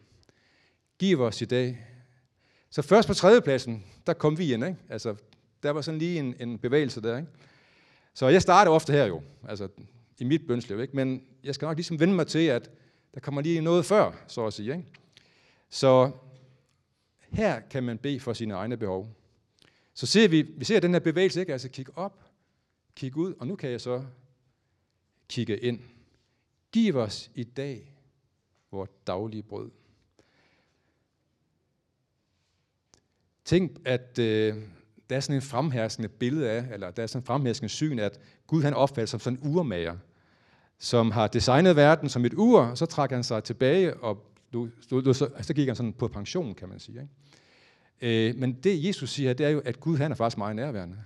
Giv 0.99 1.21
os 1.21 1.41
i 1.41 1.45
dag. 1.45 1.92
Så 2.73 2.81
først 2.81 3.07
på 3.07 3.13
tredjepladsen, 3.13 3.83
der 4.07 4.13
kom 4.13 4.37
vi 4.37 4.53
ind. 4.53 4.65
Ikke? 4.65 4.77
Altså, 4.89 5.15
der 5.63 5.71
var 5.71 5.81
sådan 5.81 5.97
lige 5.97 6.19
en, 6.19 6.35
en 6.39 6.59
bevægelse 6.59 7.01
der. 7.01 7.17
Ikke? 7.17 7.29
Så 8.13 8.27
jeg 8.27 8.41
starter 8.41 8.71
ofte 8.71 8.93
her 8.93 9.05
jo, 9.05 9.21
altså 9.47 9.67
i 10.19 10.23
mit 10.23 10.47
bønsliv, 10.47 10.79
ikke? 10.79 10.95
men 10.95 11.23
jeg 11.43 11.55
skal 11.55 11.65
nok 11.65 11.77
ligesom 11.77 11.99
vende 11.99 12.13
mig 12.13 12.27
til, 12.27 12.39
at 12.39 12.71
der 13.13 13.19
kommer 13.19 13.41
lige 13.41 13.61
noget 13.61 13.85
før, 13.85 14.11
så 14.27 14.45
at 14.45 14.53
sige. 14.53 14.71
Ikke? 14.71 14.85
Så 15.69 16.11
her 17.29 17.59
kan 17.59 17.83
man 17.83 17.97
bede 17.97 18.19
for 18.19 18.33
sine 18.33 18.53
egne 18.53 18.77
behov. 18.77 19.15
Så 19.93 20.05
ser 20.05 20.27
vi, 20.27 20.41
vi 20.41 20.65
ser 20.65 20.79
den 20.79 20.93
her 20.93 20.99
bevægelse, 20.99 21.39
ikke? 21.39 21.51
altså 21.51 21.69
kig 21.69 21.97
op, 21.97 22.23
kig 22.95 23.17
ud, 23.17 23.33
og 23.39 23.47
nu 23.47 23.55
kan 23.55 23.71
jeg 23.71 23.81
så 23.81 24.03
kigge 25.29 25.57
ind. 25.57 25.79
Giv 26.71 26.95
os 26.95 27.31
i 27.35 27.43
dag 27.43 27.93
vores 28.71 28.89
daglige 29.07 29.43
brød. 29.43 29.71
Tænk, 33.45 33.71
at 33.85 34.19
øh, 34.19 34.55
der 35.09 35.15
er 35.15 35.19
sådan 35.19 35.35
en 35.35 35.41
fremherskende 35.41 36.09
billede 36.09 36.49
af, 36.49 36.65
eller 36.73 36.91
der 36.91 37.03
er 37.03 37.07
sådan 37.07 37.21
en 37.21 37.25
fremherskende 37.25 37.69
syn, 37.69 37.99
at 37.99 38.19
Gud 38.47 38.63
han 38.63 38.73
opfattes 38.73 39.09
som 39.09 39.19
sådan 39.19 39.39
en 39.43 39.55
urmager, 39.55 39.95
som 40.79 41.11
har 41.11 41.27
designet 41.27 41.75
verden 41.75 42.09
som 42.09 42.25
et 42.25 42.33
ur, 42.33 42.61
og 42.61 42.77
så 42.77 42.85
trækker 42.85 43.15
han 43.15 43.23
sig 43.23 43.43
tilbage, 43.43 43.93
og 43.93 44.25
du, 44.53 44.69
du, 44.89 45.01
du, 45.01 45.13
så, 45.13 45.29
så 45.41 45.53
gik 45.53 45.67
han 45.67 45.75
sådan 45.75 45.93
på 45.93 46.07
pension, 46.07 46.55
kan 46.55 46.69
man 46.69 46.79
sige. 46.79 47.01
Ikke? 47.01 48.29
Øh, 48.29 48.35
men 48.35 48.53
det 48.53 48.85
Jesus 48.87 49.09
siger, 49.09 49.33
det 49.33 49.45
er 49.45 49.49
jo, 49.49 49.61
at 49.65 49.79
Gud 49.79 49.97
han 49.97 50.11
er 50.11 50.15
faktisk 50.15 50.37
meget 50.37 50.55
nærværende. 50.55 50.97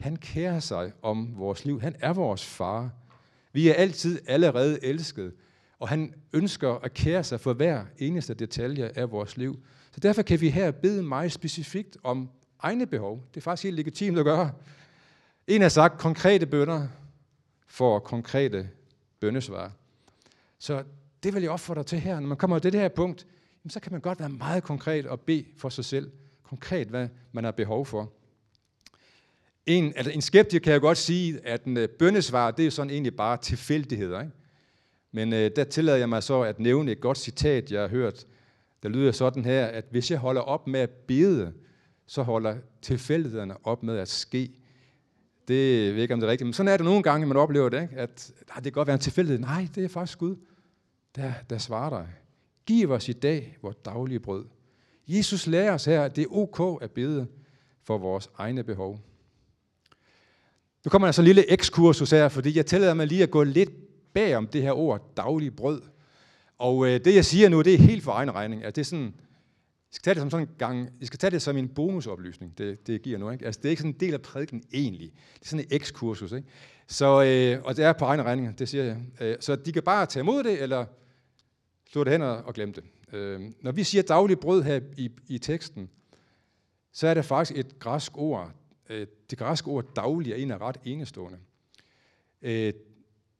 Han 0.00 0.16
kærer 0.16 0.60
sig 0.60 0.92
om 1.02 1.34
vores 1.36 1.64
liv. 1.64 1.80
Han 1.80 1.96
er 2.00 2.12
vores 2.12 2.44
far. 2.44 2.90
Vi 3.52 3.68
er 3.68 3.74
altid 3.74 4.20
allerede 4.26 4.84
elsket, 4.84 5.32
og 5.78 5.88
han 5.88 6.14
ønsker 6.32 6.84
at 6.84 6.94
kære 6.94 7.24
sig 7.24 7.40
for 7.40 7.52
hver 7.52 7.84
eneste 7.98 8.34
detalje 8.34 8.90
af 8.94 9.10
vores 9.10 9.36
liv. 9.36 9.58
Så 9.94 10.00
derfor 10.00 10.22
kan 10.22 10.40
vi 10.40 10.50
her 10.50 10.70
bede 10.70 11.02
meget 11.02 11.32
specifikt 11.32 11.96
om 12.02 12.30
egne 12.58 12.86
behov. 12.86 13.24
Det 13.34 13.40
er 13.40 13.42
faktisk 13.42 13.64
helt 13.64 13.76
legitimt 13.76 14.18
at 14.18 14.24
gøre. 14.24 14.52
En 15.46 15.62
har 15.62 15.68
sagt, 15.68 15.98
konkrete 15.98 16.46
bønder 16.46 16.88
for 17.66 17.98
konkrete 17.98 18.68
bøndesvar. 19.20 19.72
Så 20.58 20.84
det 21.22 21.34
vil 21.34 21.42
jeg 21.42 21.50
opfordre 21.50 21.84
til 21.84 22.00
her. 22.00 22.20
Når 22.20 22.28
man 22.28 22.36
kommer 22.36 22.58
til 22.58 22.72
det 22.72 22.80
her 22.80 22.88
punkt, 22.88 23.26
så 23.68 23.80
kan 23.80 23.92
man 23.92 24.00
godt 24.00 24.20
være 24.20 24.28
meget 24.28 24.62
konkret 24.62 25.06
og 25.06 25.20
bede 25.20 25.44
for 25.58 25.68
sig 25.68 25.84
selv. 25.84 26.10
Konkret, 26.42 26.88
hvad 26.88 27.08
man 27.32 27.44
har 27.44 27.50
behov 27.50 27.86
for. 27.86 28.12
En, 29.66 29.92
altså 29.96 30.12
en 30.12 30.22
skeptiker 30.22 30.64
kan 30.64 30.72
jeg 30.72 30.80
godt 30.80 30.98
sige, 30.98 31.40
at 31.46 31.64
en 31.64 31.76
øh, 31.76 31.88
bøndesvar, 31.88 32.50
det 32.50 32.66
er 32.66 32.70
sådan 32.70 32.90
egentlig 32.90 33.16
bare 33.16 33.36
tilfældigheder. 33.36 34.20
Ikke? 34.20 34.32
Men 35.12 35.32
øh, 35.32 35.50
der 35.56 35.64
tillader 35.64 35.98
jeg 35.98 36.08
mig 36.08 36.22
så 36.22 36.40
at 36.40 36.60
nævne 36.60 36.92
et 36.92 37.00
godt 37.00 37.18
citat, 37.18 37.72
jeg 37.72 37.80
har 37.80 37.88
hørt. 37.88 38.26
Der 38.84 38.90
lyder 38.90 39.12
sådan 39.12 39.44
her, 39.44 39.66
at 39.66 39.84
hvis 39.90 40.10
jeg 40.10 40.18
holder 40.18 40.40
op 40.40 40.66
med 40.66 40.80
at 40.80 40.90
bede, 40.90 41.52
så 42.06 42.22
holder 42.22 42.56
tilfældighederne 42.82 43.66
op 43.66 43.82
med 43.82 43.98
at 43.98 44.08
ske. 44.08 44.50
Det 45.48 45.94
ved 45.94 46.02
ikke, 46.02 46.14
om 46.14 46.20
det 46.20 46.26
er 46.26 46.30
rigtigt, 46.30 46.46
men 46.46 46.52
sådan 46.52 46.72
er 46.72 46.76
det 46.76 46.84
nogle 46.84 47.02
gange, 47.02 47.26
man 47.26 47.36
oplever 47.36 47.68
det, 47.68 47.82
ikke? 47.82 47.96
at 47.96 48.32
nej, 48.48 48.54
det 48.54 48.64
kan 48.64 48.72
godt 48.72 48.86
være 48.86 48.94
en 48.94 49.00
tilfældighed. 49.00 49.38
Nej, 49.38 49.68
det 49.74 49.84
er 49.84 49.88
faktisk 49.88 50.18
Gud, 50.18 50.36
der, 51.16 51.32
der 51.50 51.58
svarer 51.58 51.90
dig. 51.90 52.08
Giv 52.66 52.90
os 52.90 53.08
i 53.08 53.12
dag 53.12 53.58
vores 53.62 53.76
daglige 53.84 54.20
brød. 54.20 54.44
Jesus 55.08 55.46
lærer 55.46 55.74
os 55.74 55.84
her, 55.84 56.02
at 56.02 56.16
det 56.16 56.22
er 56.22 56.36
ok 56.36 56.82
at 56.82 56.90
bede 56.90 57.26
for 57.82 57.98
vores 57.98 58.30
egne 58.38 58.64
behov. 58.64 59.00
Nu 60.84 60.88
kommer 60.88 61.08
der 61.08 61.12
så 61.12 61.20
en 61.22 61.26
lille 61.26 61.52
ekskursus 61.52 62.10
her, 62.10 62.28
fordi 62.28 62.56
jeg 62.56 62.66
tillader 62.66 62.94
mig 62.94 63.06
lige 63.06 63.22
at 63.22 63.30
gå 63.30 63.42
lidt 63.42 63.70
bag 64.12 64.36
om 64.36 64.46
det 64.46 64.62
her 64.62 64.72
ord, 64.72 65.12
daglige 65.16 65.50
brød. 65.50 65.82
Og 66.58 66.86
øh, 66.86 67.00
det, 67.04 67.14
jeg 67.14 67.24
siger 67.24 67.48
nu, 67.48 67.62
det 67.62 67.74
er 67.74 67.78
helt 67.78 68.04
for 68.04 68.12
egen 68.12 68.34
regning. 68.34 68.64
Altså, 68.64 68.76
det 68.76 68.80
er 68.80 68.84
sådan, 68.84 69.14
I 69.92 69.94
skal 69.94 70.02
tage 70.02 70.14
det 70.14 70.20
som 70.20 70.30
sådan 70.30 70.48
en 70.48 70.54
gang, 70.58 70.90
I 71.00 71.06
skal 71.06 71.18
tage 71.18 71.30
det 71.30 71.42
som 71.42 71.56
en 71.56 71.68
bonusoplysning, 71.68 72.58
det, 72.58 72.86
det 72.86 73.02
giver 73.02 73.18
nu. 73.18 73.30
Ikke? 73.30 73.46
Altså, 73.46 73.60
det 73.60 73.68
er 73.68 73.70
ikke 73.70 73.82
sådan 73.82 73.94
en 73.94 74.00
del 74.00 74.14
af 74.14 74.22
prædiken 74.22 74.62
egentlig. 74.72 75.12
Det 75.34 75.42
er 75.42 75.48
sådan 75.48 75.64
et 75.64 75.72
ekskursus. 75.72 76.32
Ikke? 76.32 76.48
Så, 76.86 77.22
øh, 77.22 77.64
og 77.64 77.76
det 77.76 77.84
er 77.84 77.92
på 77.92 78.04
egen 78.04 78.22
regning, 78.24 78.58
det 78.58 78.68
siger 78.68 78.84
jeg. 78.84 78.96
Øh, 79.20 79.36
så 79.40 79.56
de 79.56 79.72
kan 79.72 79.82
bare 79.82 80.06
tage 80.06 80.20
imod 80.20 80.44
det, 80.44 80.62
eller 80.62 80.86
slå 81.92 82.04
det 82.04 82.12
hen 82.12 82.22
og 82.22 82.54
glemme 82.54 82.74
det. 82.74 82.84
Øh, 83.12 83.40
når 83.60 83.72
vi 83.72 83.84
siger 83.84 84.02
daglig 84.02 84.38
brød 84.38 84.62
her 84.62 84.80
i, 84.96 85.10
i 85.28 85.38
teksten, 85.38 85.90
så 86.92 87.06
er 87.06 87.14
det 87.14 87.24
faktisk 87.24 87.58
et 87.58 87.78
græsk 87.78 88.18
ord. 88.18 88.52
Øh, 88.90 89.06
det 89.30 89.38
græske 89.38 89.68
ord 89.68 89.94
daglig 89.96 90.32
er 90.32 90.36
en 90.36 90.50
af 90.50 90.58
ret 90.58 90.76
enestående. 90.84 91.38
Øh, 92.42 92.72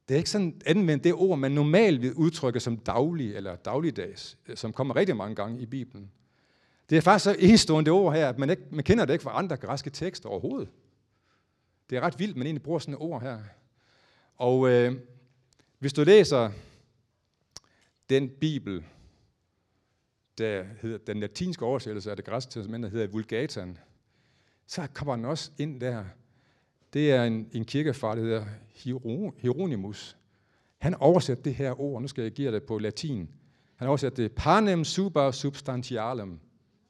det 0.07 0.13
er 0.13 0.17
ikke 0.17 0.29
sådan 0.29 0.61
anvendt 0.65 1.03
det 1.03 1.13
ord, 1.13 1.39
man 1.39 1.51
normalt 1.51 2.01
vil 2.01 2.13
udtrykke 2.13 2.59
som 2.59 2.77
daglig 2.77 3.35
eller 3.35 3.55
dagligdags, 3.55 4.37
øh, 4.47 4.57
som 4.57 4.73
kommer 4.73 4.95
rigtig 4.95 5.15
mange 5.15 5.35
gange 5.35 5.61
i 5.61 5.65
Bibelen. 5.65 6.11
Det 6.89 6.97
er 6.97 7.01
faktisk 7.01 7.23
så 7.23 7.35
enestående 7.39 7.91
ord 7.91 8.13
her, 8.13 8.29
at 8.29 8.39
man, 8.39 8.49
ikke, 8.49 8.63
man 8.71 8.83
kender 8.83 9.05
det 9.05 9.13
ikke 9.13 9.23
fra 9.23 9.37
andre 9.37 9.57
græske 9.57 9.89
tekster 9.89 10.29
overhovedet. 10.29 10.69
Det 11.89 11.95
er 11.95 12.01
ret 12.01 12.19
vildt, 12.19 12.37
man 12.37 12.47
egentlig 12.47 12.63
bruger 12.63 12.79
sådan 12.79 12.93
et 12.93 12.99
ord 12.99 13.21
her. 13.21 13.39
Og 14.35 14.69
øh, 14.69 14.95
hvis 15.79 15.93
du 15.93 16.03
læser 16.03 16.51
den 18.09 18.29
bibel, 18.29 18.85
der 20.37 20.63
hedder 20.81 20.97
den 20.97 21.19
latinske 21.19 21.65
oversættelse 21.65 22.09
af 22.09 22.15
det 22.15 22.25
græske 22.25 22.51
testament, 22.51 22.83
der 22.83 22.89
hedder 22.89 23.07
Vulgatan, 23.07 23.77
så 24.67 24.87
kommer 24.93 25.15
den 25.15 25.25
også 25.25 25.51
ind 25.57 25.81
der. 25.81 26.05
Det 26.95 27.11
er 27.11 27.23
en, 27.23 27.49
en 27.51 27.65
kirkefar, 27.65 28.15
der 28.15 28.21
hedder 28.21 28.45
Hieronymus. 29.41 30.17
Han 30.77 30.95
oversætter 30.95 31.43
det 31.43 31.55
her 31.55 31.81
ord, 31.81 32.01
nu 32.01 32.07
skal 32.07 32.21
jeg 32.21 32.31
give 32.31 32.51
det 32.51 32.63
på 32.63 32.77
latin. 32.77 33.29
Han 33.75 33.87
oversætter 33.87 34.23
det 34.23 34.31
panem 34.31 34.83
super 34.83 35.31
substantialem. 35.31 36.39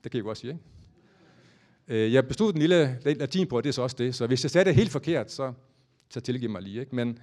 Det 0.03 0.11
kan 0.11 0.17
jeg 0.17 0.23
godt 0.23 0.37
sige, 0.37 0.51
ikke? 0.53 0.63
Øh, 2.05 2.13
jeg 2.13 2.27
bestod 2.27 2.53
den 2.53 2.61
lille 2.61 2.99
latin 3.05 3.47
på, 3.47 3.61
det 3.61 3.69
er 3.69 3.73
så 3.73 3.81
også 3.81 3.95
det. 3.99 4.15
Så 4.15 4.27
hvis 4.27 4.43
jeg 4.43 4.51
sagde 4.51 4.65
det 4.65 4.75
helt 4.75 4.91
forkert, 4.91 5.31
så, 5.31 5.53
så 6.09 6.19
tilgiv 6.19 6.49
mig 6.49 6.61
lige. 6.61 6.79
Ikke? 6.79 6.95
Men, 6.95 7.19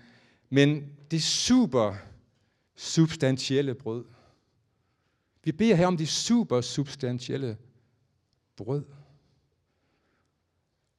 men 0.50 0.92
det 1.10 1.22
super 1.22 1.94
substantielle 2.76 3.74
brød. 3.74 4.04
Vi 5.44 5.52
beder 5.52 5.74
her 5.74 5.86
om 5.86 5.96
det 5.96 6.08
super 6.08 6.60
substantielle 6.60 7.56
brød. 8.56 8.84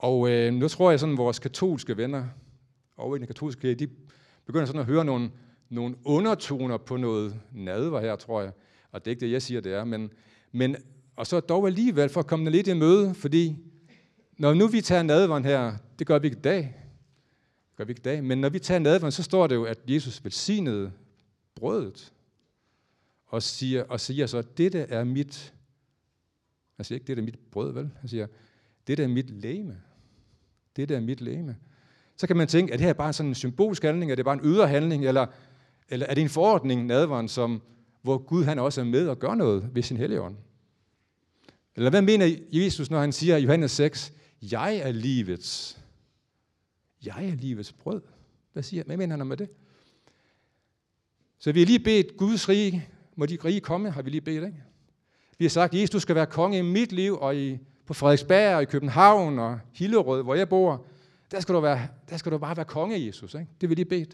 Og 0.03 0.29
øh, 0.29 0.53
nu 0.53 0.67
tror 0.67 0.89
jeg 0.89 0.99
sådan, 0.99 1.13
at 1.13 1.17
vores 1.17 1.39
katolske 1.39 1.97
venner 1.97 2.25
over 2.97 3.15
i 3.15 3.19
den 3.19 3.27
katolske 3.27 3.61
kirke, 3.61 3.79
de 3.79 3.87
begynder 4.45 4.65
sådan 4.65 4.81
at 4.81 4.87
høre 4.87 5.05
nogle, 5.05 5.31
nogle 5.69 5.95
undertoner 6.05 6.77
på 6.77 6.97
noget 6.97 7.39
nadver 7.51 8.01
her, 8.01 8.15
tror 8.15 8.41
jeg. 8.41 8.51
Og 8.91 9.05
det 9.05 9.07
er 9.07 9.11
ikke 9.11 9.25
det, 9.25 9.31
jeg 9.31 9.41
siger, 9.41 9.61
det 9.61 9.73
er. 9.73 9.83
Men, 9.83 10.11
men, 10.51 10.75
og 11.15 11.27
så 11.27 11.39
dog 11.39 11.67
alligevel 11.67 12.09
for 12.09 12.19
at 12.19 12.27
komme 12.27 12.49
lidt 12.49 12.67
i 12.67 12.73
møde, 12.73 13.13
fordi 13.13 13.55
når 14.37 14.53
nu 14.53 14.67
vi 14.67 14.81
tager 14.81 15.03
nadveren 15.03 15.45
her, 15.45 15.73
det 15.99 16.07
gør 16.07 16.19
vi 16.19 16.27
ikke 16.27 16.37
i 16.37 16.41
dag, 16.41 16.57
det 17.69 17.77
gør 17.77 17.83
vi 17.83 17.91
ikke 17.91 17.99
i 17.99 18.03
dag, 18.03 18.23
men 18.23 18.37
når 18.37 18.49
vi 18.49 18.59
tager 18.59 18.79
nadveren, 18.79 19.11
så 19.11 19.23
står 19.23 19.47
det 19.47 19.55
jo, 19.55 19.63
at 19.63 19.79
Jesus 19.87 20.23
velsignede 20.23 20.91
brødet, 21.55 22.13
og 23.25 23.43
siger, 23.43 23.83
og 23.83 23.99
siger 23.99 24.27
så, 24.27 24.41
dette 24.41 24.79
er 24.79 25.03
mit, 25.03 25.53
han 26.75 26.85
siger 26.85 26.95
ikke, 26.95 27.07
dette 27.07 27.21
er 27.21 27.25
mit 27.25 27.39
brød, 27.51 27.73
vel? 27.73 27.89
Han 27.99 28.09
siger, 28.09 28.27
det 28.87 28.99
er 28.99 29.07
mit 29.07 29.29
læme. 29.29 29.81
Det 30.75 30.89
der 30.89 30.95
er 30.95 31.01
mit 31.01 31.21
læme. 31.21 31.55
Så 32.17 32.27
kan 32.27 32.37
man 32.37 32.47
tænke, 32.47 32.73
at 32.73 32.79
det 32.79 32.83
her 32.83 32.89
er 32.89 32.97
bare 32.97 33.13
sådan 33.13 33.29
en 33.29 33.35
symbolsk 33.35 33.83
handling, 33.83 34.11
er 34.11 34.15
det 34.15 34.25
bare 34.25 34.33
en 34.33 34.45
ydre 34.45 34.67
handling, 34.67 35.05
eller, 35.05 35.25
eller 35.89 36.05
er 36.05 36.13
det 36.13 36.21
en 36.21 36.29
forordning, 36.29 36.85
nadveren, 36.85 37.27
som, 37.27 37.61
hvor 38.01 38.17
Gud 38.17 38.43
han 38.43 38.59
også 38.59 38.81
er 38.81 38.85
med 38.85 39.07
og 39.07 39.19
gør 39.19 39.35
noget 39.35 39.69
ved 39.73 39.83
sin 39.83 39.97
helligånd? 39.97 40.35
Eller 41.75 41.89
hvad 41.89 42.01
mener 42.01 42.35
Jesus, 42.51 42.89
når 42.89 42.99
han 42.99 43.11
siger 43.11 43.37
i 43.37 43.43
Johannes 43.43 43.71
6, 43.71 44.13
jeg 44.51 44.77
er 44.77 44.91
livets, 44.91 45.81
jeg 47.05 47.25
er 47.25 47.35
livets 47.35 47.73
brød? 47.73 48.01
Hvad, 48.53 48.63
siger, 48.63 48.83
hvad 48.83 48.97
mener 48.97 49.17
han 49.17 49.27
med 49.27 49.37
det? 49.37 49.49
Så 51.39 51.51
vi 51.51 51.59
har 51.59 51.65
lige 51.65 51.79
bedt 51.79 52.17
Guds 52.17 52.49
rige, 52.49 52.87
må 53.15 53.25
de 53.25 53.37
rige 53.45 53.59
komme, 53.59 53.91
har 53.91 54.01
vi 54.01 54.09
lige 54.09 54.21
bedt, 54.21 54.45
ikke? 54.45 54.63
Vi 55.37 55.45
har 55.45 55.49
sagt, 55.49 55.73
Jesus, 55.73 55.89
du 55.89 55.99
skal 55.99 56.15
være 56.15 56.25
konge 56.25 56.57
i 56.57 56.61
mit 56.61 56.91
liv, 56.91 57.17
og 57.17 57.35
i, 57.35 57.59
på 57.85 57.93
Frederiksberg, 57.93 58.55
og 58.55 58.61
i 58.61 58.65
København, 58.65 59.39
og 59.39 59.59
Hillerød, 59.73 60.23
hvor 60.23 60.35
jeg 60.35 60.49
bor. 60.49 60.85
der 61.31 61.39
skal 61.39 61.55
du, 61.55 61.59
være, 61.59 61.87
der 62.09 62.17
skal 62.17 62.31
du 62.31 62.37
bare 62.37 62.57
være 62.57 62.65
konge, 62.65 63.05
Jesus. 63.05 63.33
Ikke? 63.33 63.47
Det 63.61 63.69
vil 63.69 63.77
de 63.77 63.85
bede. 63.85 64.09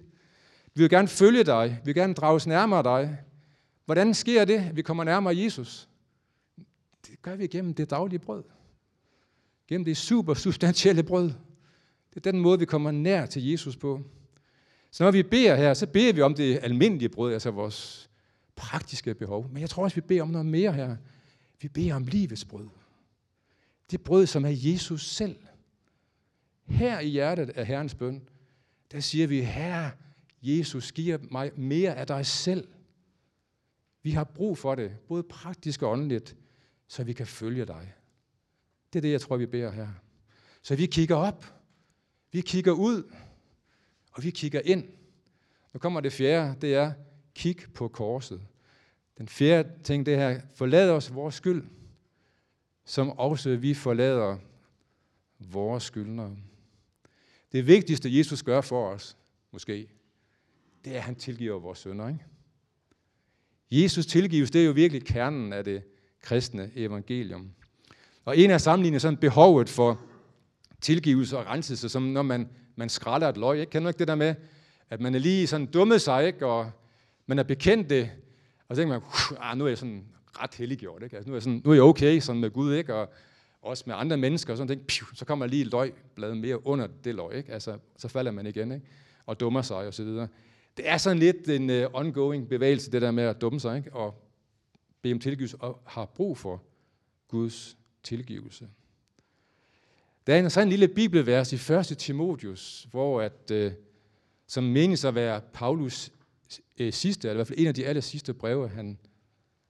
Vi 0.74 0.82
vil 0.82 0.90
gerne 0.90 1.08
følge 1.08 1.44
dig. 1.44 1.70
Vi 1.70 1.86
vil 1.86 1.96
gerne 1.96 2.14
drages 2.14 2.48
nærmere 2.48 2.84
dig. 2.84 3.18
Hvordan 3.86 4.14
sker 4.14 4.46
det, 4.46 4.60
at 4.60 4.76
vi 4.76 4.82
kommer 4.82 5.04
nærmere 5.04 5.38
Jesus? 5.38 5.90
Det 7.08 7.22
gør 7.22 7.36
vi 7.36 7.48
gennem 7.48 7.74
det 7.74 7.90
daglige 7.90 8.20
brød. 8.20 8.44
Gennem 9.68 9.86
det 9.86 9.98
super 9.98 10.34
substantielle 10.34 11.04
brød. 11.04 11.32
Det 12.10 12.28
er 12.28 12.32
den 12.32 12.40
måde, 12.40 12.60
vi 12.60 12.66
kommer 12.66 12.92
nær 12.92 13.26
til 13.26 13.50
Jesus 13.50 13.78
på. 13.78 14.02
Så 14.92 15.04
når 15.04 15.12
vi 15.12 15.24
beder 15.24 15.56
her, 15.56 15.74
så 15.74 15.88
beder 15.88 16.14
vi 16.14 16.22
om 16.22 16.36
det 16.36 16.60
almindelige 16.62 17.10
brød, 17.10 17.34
altså 17.34 17.52
vores 17.52 18.10
praktiske 18.56 19.14
behov. 19.14 19.50
Men 19.52 19.62
jeg 19.62 19.70
tror 19.70 19.84
også, 19.84 19.96
vi 19.96 20.02
beder 20.02 20.22
om 20.22 20.28
noget 20.28 20.46
mere 20.46 20.74
her. 20.74 20.96
Vi 21.62 21.68
beder 21.68 21.96
om 21.96 22.06
livets 22.06 22.46
brød. 22.46 22.68
Det 23.92 24.02
brød, 24.02 24.26
som 24.26 24.46
er 24.46 24.54
Jesus 24.54 25.08
selv. 25.08 25.36
Her 26.66 27.00
i 27.00 27.08
hjertet 27.08 27.50
af 27.50 27.66
Herrens 27.66 27.96
bøn, 27.96 28.30
der 28.92 29.00
siger 29.00 29.28
vi, 29.28 29.42
Herre, 29.42 29.92
Jesus, 30.42 30.92
giv 30.92 31.20
mig 31.32 31.52
mere 31.56 31.96
af 31.96 32.08
dig 32.08 32.26
selv. 32.26 32.68
Vi 34.04 34.12
har 34.12 34.24
brug 34.24 34.58
for 34.58 34.76
det, 34.76 34.98
både 35.08 35.24
praktisk 35.24 35.82
og 35.82 35.92
åndeligt, 35.92 36.36
så 36.88 37.04
vi 37.04 37.14
kan 37.14 37.28
følge 37.28 37.66
dig. 37.66 37.94
Det 38.94 39.00
er 39.00 39.02
det, 39.02 39.12
jeg 39.12 39.22
tror, 39.22 39.38
vi 39.38 39.46
beder 39.46 39.72
her. 39.72 39.88
Så 40.62 40.76
vi 40.76 40.86
kigger 40.86 41.16
op, 41.16 41.54
vi 42.32 42.42
kigger 42.42 42.72
ud, 42.72 43.14
og 44.12 44.24
vi 44.24 44.30
kigger 44.30 44.62
ind. 44.66 44.84
Nu 45.74 45.80
kommer 45.80 46.00
det 46.00 46.14
fjerde, 46.14 46.56
det 46.62 46.76
er, 46.76 46.94
kig 47.36 47.58
på 47.74 47.88
korset. 47.88 48.42
Den 49.18 49.28
fjerde 49.28 49.70
ting, 49.84 50.06
det 50.06 50.18
her, 50.18 50.42
forlad 50.56 50.90
os 50.90 51.14
vores 51.14 51.36
skyld, 51.36 51.64
som 52.90 53.20
også 53.20 53.56
vi 53.56 53.74
forlader 53.74 54.38
vores 55.40 55.84
skyldnere. 55.84 56.36
Det 57.52 57.68
vigtigste, 57.68 58.18
Jesus 58.18 58.44
gør 58.44 58.62
for 58.62 58.90
os, 58.90 59.18
måske, 59.52 59.88
det 60.86 60.94
er, 60.94 60.98
at 60.98 61.04
han 61.04 61.16
tilgiver 61.16 61.60
vores 61.60 61.80
sønder. 61.80 62.08
Ikke? 62.08 62.26
Jesus 63.72 64.06
tilgives, 64.06 64.52
det 64.52 64.62
er 64.62 64.66
jo 64.66 64.72
virkelig 64.72 65.06
kernen 65.06 65.54
af 65.54 65.64
det 65.64 65.84
kristne 66.22 66.72
evangelium. 66.76 67.52
Og 68.26 68.38
en 68.38 68.52
af 68.52 68.62
sammenligningerne 68.62 69.00
sådan 69.00 69.18
behovet 69.18 69.70
for 69.70 70.02
tilgivelse 70.82 71.38
og 71.38 71.46
renselse, 71.46 71.90
som 71.90 72.04
når 72.04 72.22
man, 72.22 72.50
man 72.76 72.90
skralder 72.90 73.30
et 73.30 73.38
løg. 73.38 73.60
Ikke? 73.60 73.70
Kender 73.70 73.86
du 73.86 73.90
ikke 73.90 74.00
det 74.00 74.08
der 74.08 74.16
med, 74.16 74.36
at 74.90 75.02
man 75.02 75.16
er 75.16 75.20
lige 75.20 75.48
sådan 75.48 75.66
dummet 75.66 76.02
sig, 76.02 76.28
ikke? 76.28 76.46
og 76.46 76.72
man 77.26 77.40
er 77.40 77.44
bekendt 77.44 77.90
det, 77.90 78.12
og 78.68 78.76
så 78.76 78.82
tænker 78.82 79.00
man, 79.00 79.10
ah, 79.40 79.58
nu 79.58 79.64
er 79.64 79.68
jeg 79.70 79.78
sådan 79.78 80.06
ret 80.34 80.56
helliggjort, 80.56 81.04
ikke? 81.04 81.16
Altså, 81.16 81.30
nu, 81.30 81.34
er 81.34 81.38
jeg 81.38 81.44
sådan, 81.44 81.62
nu 81.66 81.72
er 81.72 81.76
jeg 81.76 81.84
okay 81.84 82.20
sådan 82.20 82.42
med 82.42 82.52
Gud, 82.52 82.74
ikke? 82.74 82.96
og 82.96 83.10
også 83.62 83.84
med 83.88 83.96
andre 83.98 84.18
mennesker, 84.18 84.54
og 84.54 84.58
sådan 84.58 84.68
ting, 84.68 84.88
piu, 84.88 85.06
så 85.14 85.26
kommer 85.26 85.46
lige 85.46 85.62
et 85.62 85.72
løgblad 85.72 86.36
mere 86.36 86.68
under 86.68 86.88
det 87.04 87.16
løg, 87.16 87.38
ikke? 87.38 87.54
Altså, 87.54 87.78
så 87.98 88.08
falder 88.08 88.32
man 88.32 88.48
igen, 88.48 88.72
ikke? 88.72 88.86
og 89.26 89.40
dummer 89.40 89.62
sig 89.62 89.78
og 89.78 89.94
så 89.94 90.04
videre. 90.04 90.28
Det 90.78 90.90
er 90.90 90.98
sådan 90.98 91.20
lidt 91.20 91.50
en 91.50 91.70
uh, 91.70 91.94
ongoing 91.94 92.50
bevægelse, 92.50 92.92
det 92.92 93.02
der 93.02 93.12
med 93.12 93.24
at 93.24 93.42
dumme 93.42 93.60
sig, 93.60 93.78
ikke? 93.78 93.94
og 93.94 94.24
bede 95.02 95.14
om 95.14 95.20
tilgivelse, 95.20 95.58
og 95.58 95.82
har 95.86 96.06
brug 96.06 96.38
for 96.38 96.64
Guds 97.28 97.78
tilgivelse. 98.04 98.68
Der 100.28 100.36
er 100.36 100.40
en 100.40 100.50
sådan 100.50 100.68
en 100.68 100.70
lille 100.70 100.88
bibelvers 100.88 101.54
i 101.54 101.74
1. 101.74 101.98
Timotius, 101.98 102.88
hvor 102.92 103.22
at, 103.22 103.52
uh, 103.54 103.72
som 104.48 104.64
menes 104.64 105.06
at 105.06 105.16
være 105.16 105.42
Paulus 105.54 106.12
uh, 106.82 106.90
sidste, 106.92 107.28
eller 107.28 107.36
i 107.36 107.38
hvert 107.38 107.48
fald 107.48 107.60
en 107.60 107.68
af 107.68 107.74
de 107.74 107.86
aller 107.86 108.02
sidste 108.02 108.34
breve, 108.34 108.70
han, 108.70 108.98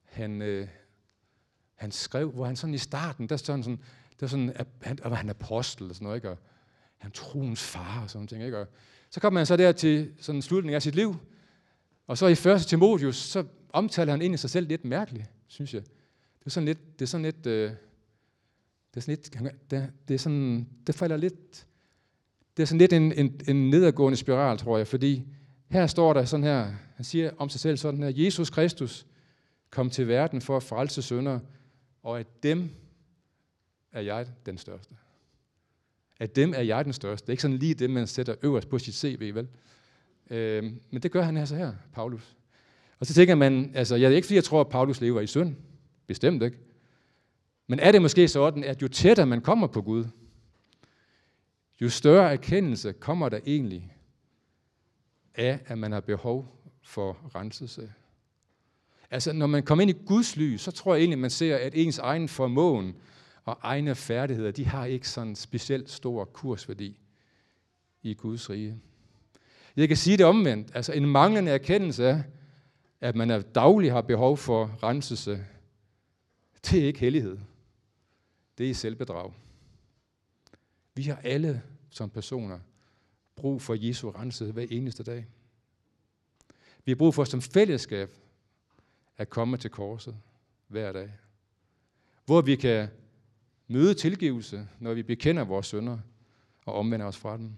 han, 0.10 0.42
øh, 0.42 0.68
han 1.76 1.92
skrev, 1.92 2.32
hvor 2.32 2.46
han 2.46 2.56
sådan 2.56 2.74
i 2.74 2.78
starten, 2.78 3.30
der 3.30 3.38
står 3.38 3.58
sådan, 3.58 3.80
der 4.20 4.28
sådan, 4.28 4.52
at 4.56 4.68
han, 4.82 5.00
at 5.04 5.18
han 5.18 5.30
er 5.30 5.34
apostel 5.34 5.90
og 5.90 5.96
sådan 5.96 6.06
noget, 6.06 6.18
ikke? 6.18 6.30
og 6.30 6.38
han 6.98 7.12
troens 7.12 7.64
far 7.64 8.02
og 8.04 8.10
sådan 8.10 8.28
ting, 8.28 8.44
ikke? 8.44 8.58
Og 8.58 8.68
så 9.10 9.20
kommer 9.20 9.40
han 9.40 9.46
så 9.46 9.58
der 9.58 9.72
til 9.72 10.14
sådan 10.20 10.42
slutningen 10.42 10.76
af 10.76 10.82
sit 10.82 10.96
liv, 10.96 11.16
og 12.08 12.18
så 12.18 12.28
i 12.28 12.32
1. 12.32 12.62
Timotius, 12.68 13.16
så 13.16 13.44
omtaler 13.74 14.12
han 14.12 14.22
egentlig 14.22 14.40
sig 14.40 14.50
selv 14.50 14.68
lidt 14.68 14.86
mærkeligt, 14.86 15.26
synes 15.48 15.74
jeg. 15.74 15.82
Det 16.40 16.46
er 16.46 16.50
sådan 16.50 16.66
lidt, 16.66 17.00
det 17.00 17.06
er 17.06 17.10
sådan 17.10 17.26
lidt, 17.26 17.46
øh, 17.46 17.72
det 18.94 18.98
er 18.98 19.02
sådan 19.02 19.12
lidt, 19.12 19.34
det, 19.72 19.92
det, 20.08 20.14
er 20.14 20.18
sådan, 20.18 20.68
det 20.88 20.96
falder 20.96 21.18
lidt, 21.18 21.66
det 22.58 22.64
er 22.64 22.68
sådan 22.68 22.80
lidt 22.80 22.94
en, 22.94 23.12
en, 23.12 23.42
en 23.48 23.70
nedadgående 23.70 24.18
spiral, 24.18 24.58
tror 24.58 24.78
jeg, 24.78 24.88
fordi 24.88 25.28
her 25.70 25.88
står 25.88 26.14
der 26.14 26.26
sådan 26.26 26.44
her, 26.44 26.74
han 26.96 27.06
siger 27.06 27.32
om 27.38 27.50
sig 27.50 27.62
selv 27.62 27.78
sådan 27.78 28.04
her, 28.04 28.12
Jesus 28.16 28.50
Kristus 28.50 29.06
kom 29.72 29.90
til 29.90 30.08
verden 30.08 30.42
for 30.42 30.58
at 30.58 30.64
frelse 30.64 31.02
sønder, 31.02 31.40
og 32.04 32.20
at 32.20 32.44
dem 32.44 32.70
er 33.92 34.02
jeg 34.02 34.28
den 34.46 34.58
største. 34.58 34.96
At 36.20 36.36
dem 36.36 36.54
er 36.56 36.62
jeg 36.62 36.86
den 36.86 36.94
største. 36.94 37.26
Det 37.26 37.30
er 37.30 37.34
ikke 37.34 37.42
sådan 37.42 37.58
lige 37.58 37.74
det, 37.74 37.90
man 37.90 38.08
sætter 38.08 38.36
øverst 38.42 38.70
på 38.70 38.80
sit 38.80 38.96
CV, 38.96 39.36
vel? 39.36 39.48
Øh, 40.30 40.64
men 40.64 41.04
det 41.04 41.12
gør 41.12 41.22
han 41.22 41.38
altså 41.38 41.56
her, 41.56 41.74
Paulus. 41.94 42.38
Og 43.00 43.06
så 43.06 43.14
tænker 43.14 43.36
man, 43.36 43.72
altså, 43.76 43.96
jeg 43.96 44.12
er 44.12 44.16
ikke 44.16 44.26
fordi, 44.26 44.36
jeg 44.36 44.44
tror, 44.44 44.62
at 44.62 44.70
Paulus 44.70 45.02
lever 45.02 45.22
i 45.22 45.28
synd. 45.28 45.56
Bestemt 46.08 46.44
ikke. 46.44 46.58
Men 47.68 47.80
er 47.80 47.92
det 47.92 48.02
måske 48.02 48.28
sådan, 48.28 48.64
at 48.64 48.82
jo 48.82 48.88
tættere 48.88 49.26
man 49.26 49.42
kommer 49.42 49.68
på 49.68 49.82
Gud, 49.82 50.06
jo 51.82 51.90
større 51.90 52.32
erkendelse 52.32 52.94
kommer 52.94 53.30
der 53.30 53.40
egentlig 53.46 53.96
af, 55.36 55.60
at 55.66 55.78
man 55.78 55.92
har 55.92 56.00
behov 56.00 56.62
for 56.84 57.18
renselse. 57.36 57.94
Altså, 59.12 59.34
når 59.34 59.48
man 59.48 59.64
kommer 59.64 59.82
ind 59.82 59.92
i 59.92 60.06
Guds 60.06 60.36
lys, 60.36 60.62
så 60.62 60.72
tror 60.72 60.94
jeg 60.94 61.00
egentlig, 61.00 61.20
man 61.20 61.30
ser, 61.30 61.58
at 61.58 61.76
ens 61.76 61.98
egen 61.98 62.28
formåen 62.28 62.96
og 63.46 63.58
egne 63.62 63.96
færdigheder, 63.96 64.52
de 64.52 64.66
har 64.66 64.86
ikke 64.86 65.10
sådan 65.10 65.36
specielt 65.36 65.90
stor 65.90 66.26
kursværdi 66.26 67.00
i 68.04 68.14
Guds 68.14 68.50
rige. 68.50 68.80
Jeg 69.76 69.88
kan 69.88 69.98
sige 69.98 70.18
det 70.18 70.26
omvendt. 70.26 70.76
Altså, 70.76 70.94
en 70.94 71.06
manglende 71.06 71.52
erkendelse 71.52 72.08
af, 72.08 72.24
at 73.02 73.16
man 73.16 73.30
er 73.30 73.42
daglig 73.42 73.92
har 73.92 74.02
behov 74.02 74.38
for 74.38 74.78
renselse, 74.84 75.46
det 76.66 76.82
er 76.82 76.88
ikke 76.88 77.00
hellighed. 77.00 77.38
Det 78.58 78.70
er 78.70 78.74
selvbedrag. 78.74 79.34
Vi 80.96 81.04
har 81.04 81.22
alle 81.24 81.62
som 81.90 82.10
personer 82.10 82.60
brug 83.36 83.62
for 83.62 83.76
Jesu 83.80 84.10
renselse 84.10 84.54
hver 84.54 84.66
eneste 84.70 85.04
dag. 85.04 85.26
Vi 86.86 86.92
har 86.92 86.96
brug 86.96 87.16
for 87.16 87.24
som 87.24 87.42
fællesskab 87.42 88.10
at 89.20 89.30
komme 89.30 89.58
til 89.58 89.70
korset 89.70 90.18
hver 90.68 90.92
dag. 90.92 91.12
Hvor 92.26 92.42
vi 92.42 92.56
kan 92.56 92.90
møde 93.68 93.94
tilgivelse, 93.94 94.68
når 94.80 94.94
vi 94.94 95.04
bekender 95.04 95.44
vores 95.44 95.68
sønder 95.68 96.00
og 96.66 96.74
omvender 96.74 97.06
os 97.06 97.18
fra 97.18 97.38
dem. 97.38 97.54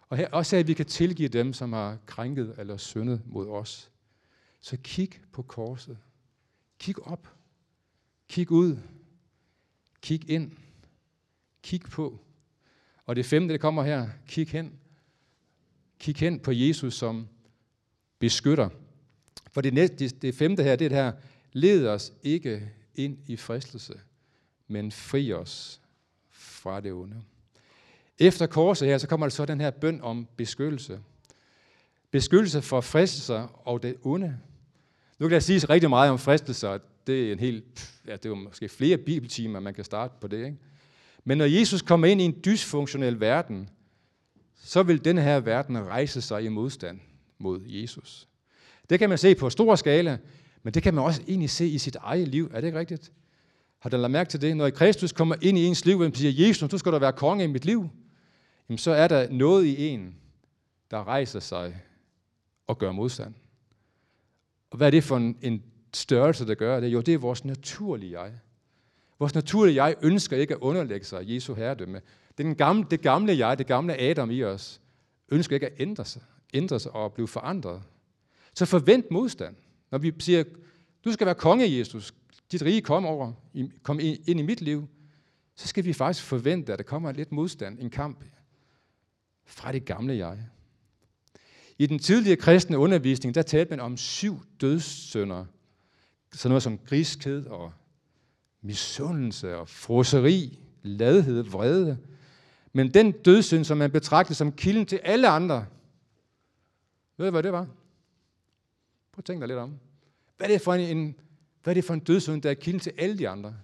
Og 0.00 0.16
her 0.16 0.28
også 0.28 0.56
at 0.56 0.66
vi 0.66 0.74
kan 0.74 0.86
tilgive 0.86 1.28
dem, 1.28 1.52
som 1.52 1.72
har 1.72 1.98
krænket 2.06 2.54
eller 2.58 2.76
syndet 2.76 3.22
mod 3.26 3.48
os. 3.48 3.90
Så 4.60 4.76
kig 4.82 5.10
på 5.32 5.42
korset. 5.42 5.98
Kig 6.78 7.02
op. 7.02 7.34
Kig 8.28 8.50
ud. 8.50 8.78
Kig 10.00 10.30
ind. 10.30 10.52
Kig 11.62 11.80
på. 11.80 12.18
Og 13.06 13.16
det 13.16 13.26
femte, 13.26 13.52
det 13.52 13.60
kommer 13.60 13.82
her. 13.82 14.08
Kig 14.26 14.48
hen. 14.48 14.78
Kig 15.98 16.16
hen 16.16 16.40
på 16.40 16.52
Jesus 16.52 16.94
som 16.94 17.28
beskytter. 18.18 18.68
For 19.52 19.60
det, 19.60 19.74
næste, 19.74 19.96
det, 19.96 20.22
det 20.22 20.34
femte 20.34 20.62
her, 20.62 20.76
det 20.76 20.84
er 20.84 20.88
det 20.88 20.98
her. 20.98 21.12
Led 21.52 21.86
os 21.86 22.12
ikke 22.22 22.70
ind 22.94 23.18
i 23.26 23.36
fristelse, 23.36 23.94
men 24.68 24.92
fri 24.92 25.32
os 25.32 25.80
fra 26.30 26.80
det 26.80 26.92
onde. 26.92 27.22
Efter 28.18 28.46
korset 28.46 28.88
her, 28.88 28.98
så 28.98 29.06
kommer 29.06 29.26
der 29.26 29.30
så 29.30 29.44
den 29.44 29.60
her 29.60 29.70
bøn 29.70 30.00
om 30.00 30.28
beskyttelse. 30.36 31.00
Beskyttelse 32.10 32.62
for 32.62 32.80
fristelser 32.80 33.60
og 33.66 33.82
det 33.82 33.96
onde. 34.02 34.38
Nu 35.18 35.28
kan 35.28 35.34
der 35.34 35.40
siges 35.40 35.70
rigtig 35.70 35.90
meget 35.90 36.10
om 36.10 36.18
fristelser. 36.18 36.78
Det 37.06 37.28
er 37.28 37.32
en 37.32 37.38
helt, 37.38 37.92
ja, 38.06 38.16
det 38.16 38.26
er 38.26 38.34
måske 38.34 38.68
flere 38.68 38.98
bibeltimer, 38.98 39.60
man 39.60 39.74
kan 39.74 39.84
starte 39.84 40.14
på 40.20 40.28
det. 40.28 40.44
Ikke? 40.44 40.56
Men 41.24 41.38
når 41.38 41.44
Jesus 41.44 41.82
kommer 41.82 42.06
ind 42.06 42.20
i 42.20 42.24
en 42.24 42.40
dysfunktionel 42.44 43.20
verden, 43.20 43.70
så 44.56 44.82
vil 44.82 45.04
den 45.04 45.18
her 45.18 45.40
verden 45.40 45.78
rejse 45.78 46.20
sig 46.20 46.44
i 46.44 46.48
modstand 46.48 47.00
mod 47.38 47.60
Jesus. 47.66 48.28
Det 48.90 48.98
kan 48.98 49.08
man 49.08 49.18
se 49.18 49.34
på 49.34 49.50
stor 49.50 49.74
skala, 49.74 50.18
men 50.62 50.74
det 50.74 50.82
kan 50.82 50.94
man 50.94 51.04
også 51.04 51.22
egentlig 51.28 51.50
se 51.50 51.66
i 51.66 51.78
sit 51.78 51.96
eget 51.96 52.28
liv. 52.28 52.50
Er 52.54 52.60
det 52.60 52.66
ikke 52.68 52.78
rigtigt? 52.78 53.12
Har 53.78 53.90
du 53.90 53.96
lagt 53.96 54.10
mærke 54.10 54.30
til 54.30 54.40
det? 54.40 54.56
Når 54.56 54.70
Kristus 54.70 55.12
kommer 55.12 55.34
ind 55.40 55.58
i 55.58 55.64
ens 55.64 55.84
liv, 55.84 55.98
og 55.98 56.10
siger, 56.14 56.46
Jesus, 56.46 56.70
du 56.70 56.78
skal 56.78 56.92
da 56.92 56.98
være 56.98 57.12
konge 57.12 57.44
i 57.44 57.46
mit 57.46 57.64
liv, 57.64 57.88
jamen 58.68 58.78
så 58.78 58.90
er 58.90 59.08
der 59.08 59.30
noget 59.30 59.64
i 59.64 59.86
en, 59.86 60.14
der 60.90 61.08
rejser 61.08 61.40
sig 61.40 61.76
og 62.66 62.78
gør 62.78 62.92
modstand. 62.92 63.34
Og 64.70 64.76
hvad 64.76 64.86
er 64.86 64.90
det 64.90 65.04
for 65.04 65.16
en, 65.16 65.36
en 65.42 65.62
størrelse, 65.94 66.46
der 66.46 66.54
gør 66.54 66.80
det? 66.80 66.88
Jo, 66.88 67.00
det 67.00 67.14
er 67.14 67.18
vores 67.18 67.44
naturlige 67.44 68.20
jeg. 68.20 68.32
Vores 69.18 69.34
naturlige 69.34 69.84
jeg 69.84 69.94
ønsker 70.02 70.36
ikke 70.36 70.54
at 70.54 70.60
underlægge 70.60 71.06
sig 71.06 71.34
Jesu 71.34 71.54
herredømme. 71.54 72.00
Den 72.38 72.54
gamle, 72.54 72.86
det 72.90 73.00
gamle 73.00 73.38
jeg, 73.38 73.58
det 73.58 73.66
gamle 73.66 74.00
Adam 74.00 74.30
i 74.30 74.42
os, 74.42 74.80
ønsker 75.28 75.56
ikke 75.56 75.66
at 75.66 75.72
ændre 75.78 76.04
sig, 76.04 76.22
ændre 76.54 76.80
sig 76.80 76.92
og 76.92 77.12
blive 77.12 77.28
forandret. 77.28 77.82
Så 78.54 78.66
forvent 78.66 79.10
modstand. 79.10 79.56
Når 79.90 79.98
vi 79.98 80.12
siger, 80.18 80.44
du 81.04 81.12
skal 81.12 81.26
være 81.26 81.34
konge, 81.34 81.78
Jesus, 81.78 82.14
dit 82.52 82.62
rige 82.62 82.82
kom 82.82 83.06
over, 83.06 83.32
kom 83.82 84.00
ind 84.00 84.40
i 84.40 84.42
mit 84.42 84.60
liv, 84.60 84.88
så 85.56 85.68
skal 85.68 85.84
vi 85.84 85.92
faktisk 85.92 86.26
forvente, 86.26 86.72
at 86.72 86.78
der 86.78 86.84
kommer 86.84 87.12
lidt 87.12 87.32
modstand, 87.32 87.78
en 87.78 87.90
kamp 87.90 88.24
fra 89.44 89.72
det 89.72 89.84
gamle 89.84 90.16
jeg. 90.16 90.38
I 91.78 91.86
den 91.86 91.98
tidlige 91.98 92.36
kristne 92.36 92.78
undervisning, 92.78 93.34
der 93.34 93.42
talte 93.42 93.70
man 93.70 93.80
om 93.80 93.96
syv 93.96 94.40
dødssynder. 94.60 95.44
Sådan 96.32 96.50
noget 96.50 96.62
som 96.62 96.78
griskhed 96.78 97.46
og 97.46 97.72
misundelse 98.62 99.56
og 99.56 99.68
froseri, 99.68 100.58
ladhed, 100.82 101.42
vrede. 101.42 101.98
Men 102.72 102.94
den 102.94 103.12
dødssynd, 103.12 103.64
som 103.64 103.78
man 103.78 103.90
betragtede 103.90 104.34
som 104.34 104.52
kilden 104.52 104.86
til 104.86 105.00
alle 105.04 105.28
andre, 105.28 105.66
ved 107.16 107.26
du, 107.26 107.30
hvad 107.30 107.42
det 107.42 107.52
var? 107.52 107.66
Prøv 109.20 109.22
at 109.22 109.26
tænke 109.26 109.40
dig 109.40 109.48
lidt 109.48 109.58
om. 109.58 109.78
Hvad 110.36 110.48
er 110.48 110.52
det 110.52 110.60
for 110.60 110.74
en, 110.74 111.16
hvad 111.62 111.72
er 111.72 111.74
det 111.74 111.84
for 111.84 111.94
en 111.94 112.00
dødsund, 112.00 112.42
der 112.42 112.50
er 112.50 112.54
kilden 112.54 112.80
til 112.80 112.92
alle 112.98 113.18
de 113.18 113.28
andre? 113.28 113.56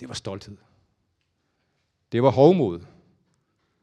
Det 0.00 0.08
var 0.08 0.14
stolthed. 0.14 0.56
Det 2.12 2.22
var 2.22 2.30
hovmod. 2.30 2.80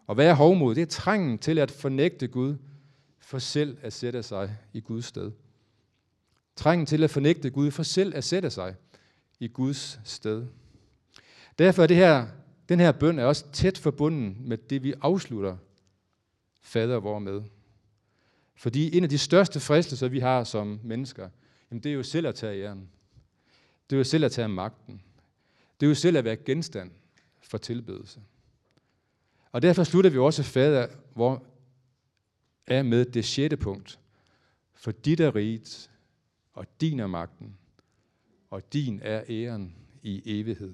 Og 0.07 0.15
hvad 0.15 0.27
er 0.27 0.33
hovmod? 0.33 0.75
Det 0.75 0.81
er 0.81 0.85
trængen 0.85 1.37
til 1.37 1.59
at 1.59 1.71
fornægte 1.71 2.27
Gud, 2.27 2.55
for 3.19 3.39
selv 3.39 3.77
at 3.81 3.93
sætte 3.93 4.23
sig 4.23 4.57
i 4.73 4.79
Guds 4.79 5.05
sted. 5.05 5.31
Trængen 6.55 6.85
til 6.85 7.03
at 7.03 7.09
fornægte 7.09 7.49
Gud, 7.49 7.71
for 7.71 7.83
selv 7.83 8.15
at 8.15 8.23
sætte 8.23 8.49
sig 8.49 8.75
i 9.39 9.47
Guds 9.47 9.99
sted. 10.03 10.47
Derfor 11.59 11.83
er 11.83 11.87
det 11.87 11.97
her, 11.97 12.27
den 12.69 12.79
her 12.79 12.91
bøn 12.91 13.19
er 13.19 13.25
også 13.25 13.51
tæt 13.51 13.77
forbundet 13.77 14.39
med 14.39 14.57
det, 14.57 14.83
vi 14.83 14.93
afslutter 15.01 15.57
fader 16.61 16.99
vor 16.99 17.19
med. 17.19 17.41
Fordi 18.55 18.97
en 18.97 19.03
af 19.03 19.09
de 19.09 19.17
største 19.17 19.59
fristelser, 19.59 20.07
vi 20.07 20.19
har 20.19 20.43
som 20.43 20.79
mennesker, 20.83 21.29
jamen 21.71 21.83
det 21.83 21.89
er 21.89 21.93
jo 21.93 22.03
selv 22.03 22.27
at 22.27 22.35
tage 22.35 22.63
æren. 22.63 22.89
Det 23.89 23.95
er 23.95 23.97
jo 23.97 24.03
selv 24.03 24.25
at 24.25 24.31
tage 24.31 24.47
magten. 24.47 25.01
Det 25.79 25.85
er 25.85 25.89
jo 25.89 25.95
selv 25.95 26.17
at 26.17 26.23
være 26.23 26.35
genstand 26.35 26.91
for 27.41 27.57
tilbedelse. 27.57 28.19
Og 29.51 29.61
derfor 29.61 29.83
slutter 29.83 30.09
vi 30.09 30.17
også 30.17 30.43
fader, 30.43 30.87
hvor 31.13 31.43
er 32.67 32.83
med 32.83 33.05
det 33.05 33.25
sjette 33.25 33.57
punkt. 33.57 33.99
For 34.73 34.91
dit 34.91 35.19
er 35.19 35.35
riget, 35.35 35.89
og 36.53 36.65
din 36.81 36.99
er 36.99 37.07
magten, 37.07 37.57
og 38.49 38.73
din 38.73 38.99
er 39.03 39.23
æren 39.29 39.75
i 40.03 40.39
evighed. 40.39 40.73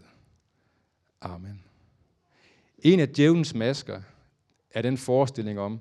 Amen. 1.22 1.64
En 2.80 3.00
af 3.00 3.10
djævelens 3.10 3.54
masker 3.54 4.02
er 4.72 4.82
den 4.82 4.98
forestilling 4.98 5.60
om, 5.60 5.80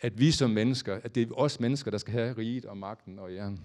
at 0.00 0.18
vi 0.18 0.30
som 0.30 0.50
mennesker, 0.50 1.00
at 1.04 1.14
det 1.14 1.28
er 1.28 1.34
os 1.34 1.60
mennesker, 1.60 1.90
der 1.90 1.98
skal 1.98 2.12
have 2.12 2.32
riget 2.38 2.64
og 2.64 2.76
magten 2.76 3.18
og 3.18 3.32
æren. 3.32 3.60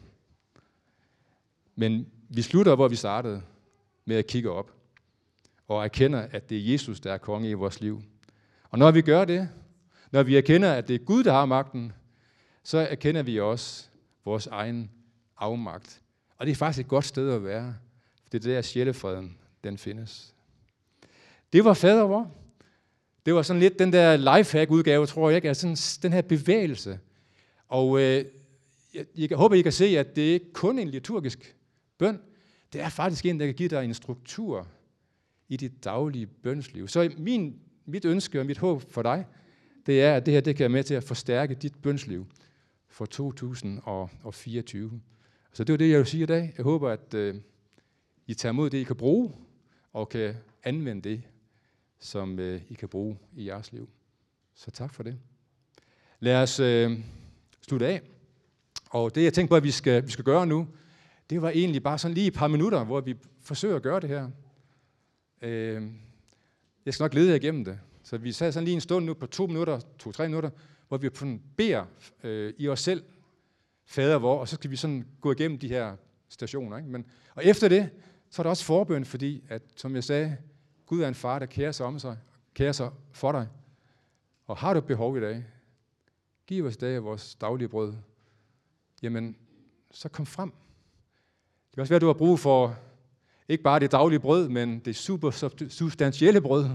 Men 1.76 2.08
vi 2.30 2.42
slutter, 2.42 2.76
hvor 2.76 2.88
vi 2.88 2.96
startede, 2.96 3.42
med 4.06 4.16
at 4.16 4.28
kigge 4.28 4.52
op 4.52 4.72
og 5.68 5.84
erkender, 5.84 6.20
at 6.20 6.50
det 6.50 6.58
er 6.58 6.72
Jesus, 6.72 7.00
der 7.00 7.14
er 7.14 7.18
konge 7.18 7.50
i 7.50 7.54
vores 7.54 7.82
liv. 7.82 8.02
Og 8.70 8.80
når 8.80 8.92
vi 8.92 9.02
gør 9.02 9.26
det, 9.26 9.50
når 10.12 10.24
vi 10.24 10.38
erkender, 10.38 10.74
at 10.74 10.88
det 10.88 10.96
er 10.96 11.06
Gud, 11.06 11.24
der 11.24 11.32
har 11.32 11.46
magten, 11.46 11.94
så 12.64 12.78
erkender 12.78 13.24
vi 13.24 13.40
også 13.40 13.90
vores 14.26 14.48
egen 14.48 14.92
afmagt. 15.38 16.02
Og 16.38 16.46
det 16.46 16.52
er 16.52 16.56
faktisk 16.56 16.86
et 16.86 16.90
godt 16.90 17.06
sted 17.06 17.32
at 17.32 17.44
være. 17.44 17.76
Det 18.32 18.46
er 18.46 18.54
der 18.54 18.62
sjælefreden, 18.62 19.38
den 19.64 19.78
findes. 19.78 20.36
Det 21.54 21.66
var 21.66 21.74
fader 21.74 22.04
vor. 22.04 22.32
Det 23.26 23.34
var 23.34 23.42
sådan 23.42 23.60
lidt 23.60 23.80
den 23.80 23.94
der 23.94 24.18
lifehack-udgave, 24.18 25.06
tror 25.06 25.30
jeg 25.30 25.36
ikke, 25.36 25.48
altså 25.48 25.62
sådan, 25.76 26.02
den 26.04 26.14
her 26.14 26.22
bevægelse. 26.22 27.00
Og 27.68 28.02
øh, 28.02 28.26
jeg, 28.94 29.06
jeg 29.18 29.38
håber, 29.38 29.56
I 29.56 29.62
kan 29.62 29.72
se, 29.72 29.86
at 29.86 30.16
det 30.16 30.22
ikke 30.22 30.54
kun 30.54 30.78
er 30.78 30.82
en 30.82 30.88
liturgisk 30.88 31.56
bøn. 31.98 32.20
Det 32.74 32.82
er 32.82 32.90
faktisk 32.90 33.26
en, 33.26 33.40
der 33.40 33.46
kan 33.46 33.56
give 33.56 33.70
dig 33.70 33.84
en 33.84 33.94
struktur 33.94 34.68
i 35.50 35.58
dit 35.58 35.84
daglige 35.84 36.28
bønsliv. 36.28 36.88
Så 36.88 37.12
min, 37.18 37.60
mit 37.86 38.06
ønske 38.06 38.40
og 38.40 38.46
mit 38.46 38.58
håb 38.58 38.92
for 38.92 39.02
dig, 39.02 39.26
det 39.86 40.02
er, 40.02 40.16
at 40.16 40.26
det 40.26 40.34
her 40.34 40.42
det 40.42 40.56
kan 40.56 40.64
være 40.64 40.70
med 40.70 40.84
til 40.84 40.94
at 40.94 41.04
forstærke 41.04 41.56
dit 41.56 41.76
bønsliv 41.82 42.28
for 42.88 43.06
2024. 43.06 45.02
Så 45.54 45.64
det 45.64 45.74
var 45.74 45.78
det, 45.78 45.90
jeg 45.90 45.98
vil 45.98 46.08
sige 46.08 46.24
i 46.24 46.26
dag. 46.26 46.54
Jeg 46.58 46.64
håber, 46.64 46.90
at 46.90 47.14
øh, 47.14 47.36
I 48.28 48.34
tager 48.34 48.54
mod 48.54 48.70
det, 48.70 48.78
I 48.78 48.84
kan 48.84 48.96
bruge, 48.96 49.32
og 49.94 50.10
kan 50.10 50.36
anvende 50.64 51.10
det, 51.10 51.22
som 52.02 52.40
øh, 52.40 52.62
I 52.70 52.74
kan 52.74 52.90
bruge 52.90 53.18
i 53.36 53.48
jeres 53.48 53.72
liv. 53.72 53.90
Så 54.54 54.72
tak 54.72 54.94
for 54.94 55.04
det. 55.04 55.18
Lad 56.20 56.44
os 56.44 56.60
øh, 56.60 57.00
slutte 57.62 57.88
af. 57.88 58.02
Og 58.90 59.16
det, 59.16 59.24
jeg 59.24 59.34
tænkte 59.34 59.50
på, 59.50 59.56
at 59.56 59.64
vi 59.64 59.72
skal, 59.72 60.06
vi 60.06 60.12
skal 60.12 60.26
gøre 60.26 60.48
nu, 60.48 60.68
det 61.30 61.42
var 61.42 61.50
egentlig 61.50 61.84
bare 61.84 61.98
sådan 61.98 62.16
lige 62.16 62.28
et 62.28 62.34
par 62.34 62.48
minutter, 62.48 62.84
hvor 62.84 63.02
vi 63.02 63.16
forsøger 63.42 63.76
at 63.76 63.82
gøre 63.82 64.00
det 64.00 64.10
her. 64.10 64.30
Øh, 65.42 65.84
jeg 66.86 66.94
skal 66.94 67.04
nok 67.04 67.14
lede 67.14 67.30
jer 67.30 67.36
igennem 67.36 67.66
det. 67.66 67.80
Så 68.04 68.18
vi 68.18 68.32
sad 68.32 68.52
sådan 68.52 68.66
lige 68.66 68.76
en 68.76 68.82
stund 68.82 69.06
nu 69.06 69.14
på 69.14 69.28
to 69.28 69.48
minutter, 69.48 69.80
to-tre 70.00 70.28
minutter, 70.28 70.50
hvor 70.88 70.98
vi 70.98 71.10
beder 71.58 71.86
øh, 72.24 72.54
i 72.58 72.68
os 72.68 72.80
selv, 72.80 73.04
fader 73.86 74.16
vor, 74.16 74.40
og 74.40 74.48
så 74.48 74.56
skal 74.56 74.72
vi 74.72 74.76
sådan 74.76 75.08
gå 75.22 75.32
igennem 75.32 75.60
de 75.60 75.68
her 75.68 75.96
stationer. 76.30 76.78
Ikke? 76.78 76.90
Men, 76.90 77.06
og 77.36 77.46
efter 77.46 77.68
det, 77.68 77.90
så 78.30 78.42
er 78.42 78.44
der 78.44 78.50
også 78.50 78.66
forbøn, 78.66 79.06
fordi, 79.06 79.44
at, 79.50 79.62
som 79.76 79.96
jeg 79.96 80.04
sagde, 80.04 80.38
Gud 80.92 81.02
er 81.02 81.08
en 81.08 81.16
far, 81.16 81.40
der 81.40 81.46
kærer 81.46 81.72
sig 81.72 81.86
om 81.86 82.00
sig, 82.00 82.18
kærer 82.54 82.72
sig 82.72 82.92
for 83.12 83.32
dig. 83.32 83.48
Og 84.48 84.58
har 84.58 84.74
du 84.74 84.80
et 84.80 84.86
behov 84.86 85.18
i 85.18 85.22
dag, 85.22 85.46
giv 86.48 86.66
os 86.66 86.76
i 86.76 86.78
dag 86.78 87.04
vores 87.04 87.36
daglige 87.36 87.68
brød, 87.68 87.94
jamen, 89.02 89.36
så 89.92 90.10
kom 90.10 90.26
frem. 90.26 90.50
Det 90.50 91.74
kan 91.74 91.82
også 91.82 91.92
være, 91.92 91.96
at 91.96 92.02
du 92.02 92.08
har 92.08 92.14
brug 92.14 92.40
for 92.40 92.80
ikke 93.48 93.64
bare 93.64 93.80
det 93.80 93.92
daglige 93.92 94.20
brød, 94.20 94.50
men 94.50 94.80
det 94.80 94.96
super 94.96 95.32
substantielle 95.70 96.42
brød. 96.42 96.70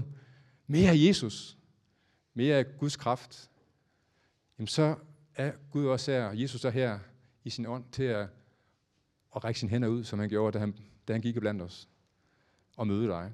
Mere 0.67 0.89
af 0.89 0.95
Jesus. 0.97 1.57
Mere 2.33 2.57
af 2.57 2.77
Guds 2.79 2.95
kraft. 2.95 3.49
Jamen 4.59 4.67
så 4.67 4.95
er 5.35 5.51
Gud 5.71 5.85
også 5.85 6.11
her, 6.11 6.31
Jesus 6.31 6.65
er 6.65 6.69
her 6.69 6.99
i 7.43 7.49
sin 7.49 7.65
ånd 7.65 7.83
til 7.91 8.03
at, 8.03 8.27
at 9.35 9.43
række 9.43 9.59
sine 9.59 9.69
hænder 9.69 9.87
ud, 9.87 10.03
som 10.03 10.19
han 10.19 10.29
gjorde, 10.29 10.53
da 10.53 10.59
han, 10.59 10.75
da 11.07 11.13
han 11.13 11.21
gik 11.21 11.35
blandt 11.35 11.61
os 11.61 11.89
og 12.77 12.87
møde 12.87 13.07
dig. 13.07 13.31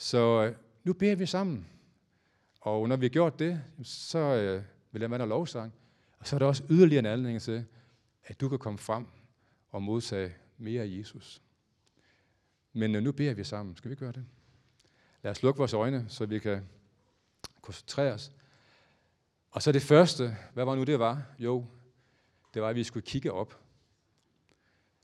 Så 0.00 0.44
øh, 0.44 0.56
nu 0.84 0.92
beder 0.92 1.14
vi 1.14 1.26
sammen. 1.26 1.66
Og 2.60 2.88
når 2.88 2.96
vi 2.96 3.04
har 3.04 3.10
gjort 3.10 3.38
det, 3.38 3.62
så 3.82 4.18
øh, 4.18 4.62
vil 4.92 5.00
jeg 5.00 5.10
være 5.10 5.18
dig 5.18 5.28
lovsang. 5.28 5.72
Og 6.18 6.26
så 6.26 6.36
er 6.36 6.38
der 6.38 6.46
også 6.46 6.64
yderligere 6.70 6.98
en 6.98 7.06
anledning 7.06 7.42
til, 7.42 7.66
at 8.24 8.40
du 8.40 8.48
kan 8.48 8.58
komme 8.58 8.78
frem 8.78 9.06
og 9.70 9.82
modtage 9.82 10.34
mere 10.58 10.82
af 10.82 10.88
Jesus. 10.88 11.42
Men 12.72 12.94
øh, 12.94 13.02
nu 13.02 13.12
beder 13.12 13.34
vi 13.34 13.44
sammen. 13.44 13.76
Skal 13.76 13.90
vi 13.90 13.94
gøre 13.94 14.12
det? 14.12 14.26
Lad 15.22 15.30
os 15.30 15.42
lukke 15.42 15.58
vores 15.58 15.74
øjne, 15.74 16.04
så 16.08 16.26
vi 16.26 16.38
kan 16.38 16.68
koncentrere 17.62 18.12
os. 18.12 18.32
Og 19.50 19.62
så 19.62 19.72
det 19.72 19.82
første, 19.82 20.36
hvad 20.54 20.64
var 20.64 20.74
nu 20.74 20.84
det 20.84 20.98
var? 20.98 21.22
Jo, 21.38 21.66
det 22.54 22.62
var, 22.62 22.68
at 22.68 22.76
vi 22.76 22.84
skulle 22.84 23.06
kigge 23.06 23.32
op. 23.32 23.60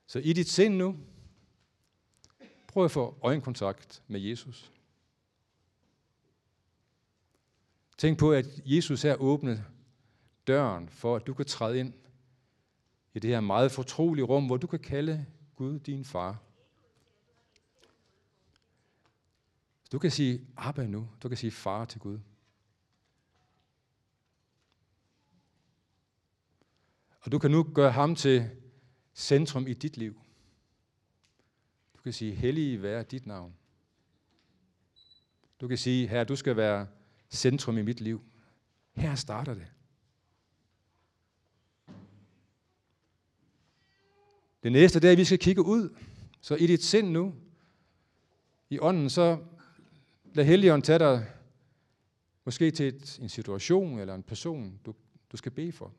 Så 0.06 0.18
i 0.18 0.32
dit 0.32 0.48
sind 0.48 0.76
nu, 0.76 0.96
prøv 2.66 2.85
at 2.85 2.90
få 2.90 3.18
øjenkontakt 3.22 4.02
med 4.09 4.20
Jesus. 4.20 4.72
Tænk 7.98 8.18
på, 8.18 8.32
at 8.32 8.46
Jesus 8.64 9.02
her 9.02 9.16
åbnet 9.16 9.64
døren 10.46 10.88
for, 10.88 11.16
at 11.16 11.26
du 11.26 11.35
kan 11.35 11.46
træde 11.46 11.80
ind 11.80 11.92
i 13.14 13.18
det 13.18 13.30
her 13.30 13.40
meget 13.40 13.72
fortrolige 13.72 14.24
rum, 14.24 14.46
hvor 14.46 14.56
du 14.56 14.66
kan 14.66 14.78
kalde 14.78 15.26
Gud 15.56 15.78
din 15.78 16.04
far. 16.04 16.42
Du 19.92 19.98
kan 19.98 20.11
sige 20.11 20.46
Abba 20.56 20.87
nu. 20.87 21.09
Du 21.22 21.28
kan 21.28 21.37
sige 21.37 21.50
far 21.50 21.85
til 21.85 22.00
Gud. 22.00 22.18
Og 27.20 27.32
du 27.32 27.38
kan 27.38 27.50
nu 27.50 27.62
gøre 27.74 27.92
ham 27.92 28.14
til 28.14 28.50
centrum 29.14 29.66
i 29.66 29.74
dit 29.74 29.96
liv. 29.96 30.20
Du 31.96 32.02
kan 32.02 32.12
sige, 32.12 32.35
hellige 32.35 32.82
være 32.82 33.02
dit 33.02 33.26
navn. 33.26 33.56
Du 35.61 35.68
kan 35.68 35.78
sige, 35.78 36.09
her 36.09 36.24
du 36.24 36.37
skal 36.37 36.56
være 36.56 36.87
centrum 37.30 37.78
i 37.78 37.82
mit 37.82 38.00
liv. 38.00 38.22
Her 38.92 39.14
starter 39.14 39.54
det. 39.54 39.66
Det 44.62 44.72
næste 44.72 45.00
det 45.00 45.08
er, 45.08 45.12
at 45.12 45.18
vi 45.18 45.24
skal 45.24 45.38
kigge 45.38 45.62
ud. 45.62 45.96
Så 46.40 46.54
i 46.54 46.66
dit 46.66 46.82
sind 46.82 47.10
nu, 47.10 47.34
i 48.70 48.78
ånden, 48.78 49.10
så 49.10 49.38
lad 50.34 50.44
Helligånden 50.44 50.82
tage 50.82 50.98
dig 50.98 51.26
måske 52.44 52.70
til 52.70 52.86
et, 52.86 53.18
en 53.18 53.28
situation 53.28 53.98
eller 53.98 54.14
en 54.14 54.22
person, 54.22 54.80
du, 54.86 54.94
du 55.32 55.36
skal 55.36 55.52
bede 55.52 55.72
for. 55.72 55.92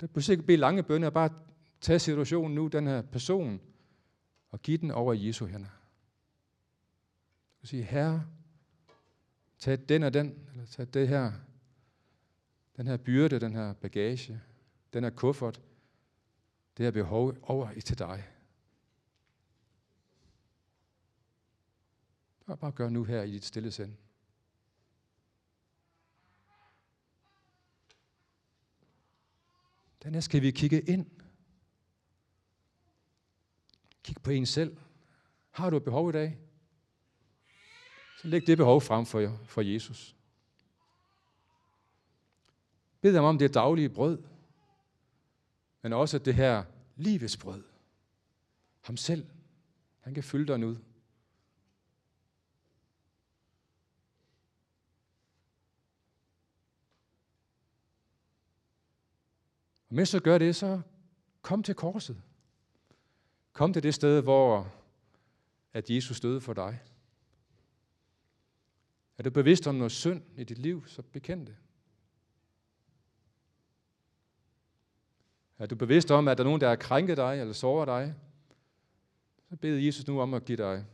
Du 0.00 0.06
behøver 0.06 0.30
ikke 0.30 0.42
bede 0.42 0.56
lange 0.56 0.82
bønner, 0.82 1.10
bare 1.10 1.30
tage 1.80 1.98
situationen 1.98 2.54
nu, 2.54 2.66
den 2.66 2.86
her 2.86 3.02
person, 3.02 3.60
og 4.50 4.62
give 4.62 4.76
den 4.76 4.90
over 4.90 5.12
i 5.12 5.26
Jesu 5.26 5.46
hænder. 5.46 5.68
Du 5.68 7.60
kan 7.60 7.68
sige, 7.68 7.82
Herre, 7.82 8.26
Tag 9.60 9.88
den 9.88 10.02
og 10.02 10.14
den, 10.14 10.48
eller 10.50 10.66
tag 10.66 10.86
det 10.94 11.08
her, 11.08 11.32
den 12.76 12.86
her 12.86 12.96
byrde, 12.96 13.40
den 13.40 13.54
her 13.54 13.72
bagage, 13.72 14.40
den 14.92 15.04
her 15.04 15.10
kuffert, 15.10 15.60
det 16.76 16.84
her 16.84 16.90
behov 16.90 17.36
over 17.42 17.70
i 17.70 17.80
til 17.80 17.98
dig. 17.98 18.28
Bare, 22.46 22.56
bare 22.56 22.72
gør 22.72 22.88
nu 22.88 23.04
her 23.04 23.22
i 23.22 23.30
dit 23.30 23.44
stille 23.44 23.70
sind. 23.70 23.96
Dernæst 30.02 30.24
skal 30.24 30.42
vi 30.42 30.50
kigge 30.50 30.80
ind. 30.80 31.06
Kig 34.02 34.16
på 34.22 34.30
en 34.30 34.46
selv. 34.46 34.76
Har 35.50 35.70
du 35.70 35.76
et 35.76 35.84
behov 35.84 36.08
i 36.08 36.12
dag? 36.12 36.38
Så 38.20 38.28
læg 38.28 38.46
det 38.46 38.58
behov 38.58 38.80
frem 38.80 39.06
for, 39.06 39.38
for 39.44 39.60
Jesus. 39.60 40.16
Bed 43.00 43.14
ham 43.14 43.24
om 43.24 43.38
det 43.38 43.54
daglige 43.54 43.88
brød, 43.88 44.22
men 45.82 45.92
også 45.92 46.18
det 46.18 46.34
her 46.34 46.64
livets 46.96 47.36
brød. 47.36 47.64
Ham 48.80 48.96
selv. 48.96 49.26
Han 50.00 50.14
kan 50.14 50.22
fylde 50.24 50.46
dig 50.46 50.66
ud. 50.66 50.76
Og 59.88 59.94
mens 59.94 60.10
du 60.10 60.18
gør 60.18 60.38
det, 60.38 60.56
så 60.56 60.80
kom 61.42 61.62
til 61.62 61.74
korset. 61.74 62.22
Kom 63.52 63.72
til 63.72 63.82
det 63.82 63.94
sted, 63.94 64.22
hvor 64.22 64.72
at 65.72 65.90
Jesus 65.90 66.20
døde 66.20 66.40
for 66.40 66.52
dig. 66.52 66.80
Er 69.20 69.22
du 69.22 69.30
bevidst 69.30 69.66
om 69.66 69.74
noget 69.74 69.92
synd 69.92 70.22
i 70.36 70.44
dit 70.44 70.58
liv, 70.58 70.86
så 70.86 71.02
bekend 71.02 71.46
det. 71.46 71.56
Er 75.58 75.66
du 75.66 75.76
bevidst 75.76 76.10
om, 76.10 76.28
at 76.28 76.38
der 76.38 76.44
er 76.44 76.46
nogen, 76.46 76.60
der 76.60 76.68
har 76.68 76.76
krænket 76.76 77.16
dig 77.16 77.40
eller 77.40 77.52
såret 77.52 77.86
dig, 77.86 78.14
så 79.48 79.56
bed 79.56 79.76
Jesus 79.76 80.06
nu 80.06 80.20
om 80.20 80.34
at 80.34 80.44
give 80.44 80.56
dig 80.56 80.86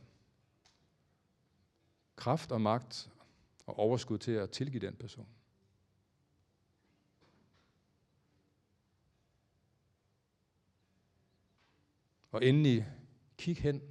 kraft 2.16 2.52
og 2.52 2.60
magt 2.60 3.10
og 3.66 3.78
overskud 3.78 4.18
til 4.18 4.32
at 4.32 4.50
tilgive 4.50 4.86
den 4.86 4.96
person. 4.96 5.28
Og 12.30 12.44
endelig, 12.44 12.86
kig 13.38 13.56
hen. 13.56 13.82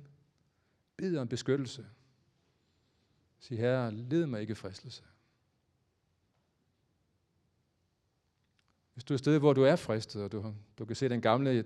Bed 0.98 1.18
om 1.18 1.28
beskyttelse. 1.28 1.86
Sig, 3.46 3.58
Herre, 3.58 3.92
led 3.92 4.26
mig 4.26 4.42
ikke 4.42 4.56
fristelse. 4.56 5.04
Hvis 8.94 9.04
du 9.04 9.14
er 9.14 9.16
et 9.16 9.20
sted, 9.20 9.40
hvor 9.40 9.54
du 9.54 9.64
er 9.64 9.76
fristet, 9.76 10.24
og 10.24 10.32
du, 10.32 10.54
du 10.78 10.86
kan 10.86 10.96
se 10.96 11.10
den 11.10 11.22
gamle, 11.22 11.66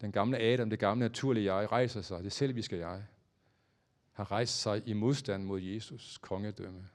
den 0.00 0.12
gamle 0.12 0.38
Adam, 0.38 0.70
det 0.70 0.78
gamle 0.78 1.00
naturlige 1.00 1.54
jeg, 1.54 1.72
rejser 1.72 2.02
sig, 2.02 2.24
det 2.24 2.32
selviske 2.32 2.78
jeg, 2.78 3.04
har 4.12 4.30
rejst 4.30 4.60
sig 4.60 4.88
i 4.88 4.92
modstand 4.92 5.44
mod 5.44 5.60
Jesus 5.60 6.18
kongedømme. 6.18 6.88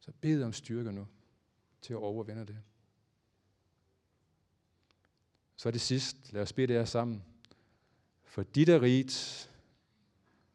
Så 0.00 0.12
bed 0.20 0.42
om 0.42 0.52
styrke 0.52 0.92
nu 0.92 1.06
til 1.80 1.92
at 1.92 1.98
overvinde 1.98 2.46
det. 2.46 2.58
Så 5.56 5.68
er 5.68 5.70
det 5.70 5.80
sidst. 5.80 6.32
Lad 6.32 6.42
os 6.42 6.52
bede 6.52 6.66
det 6.66 6.76
her 6.76 6.84
sammen. 6.84 7.24
For 8.24 8.42
dit 8.42 8.68
er 8.68 8.82
rigt, 8.82 9.50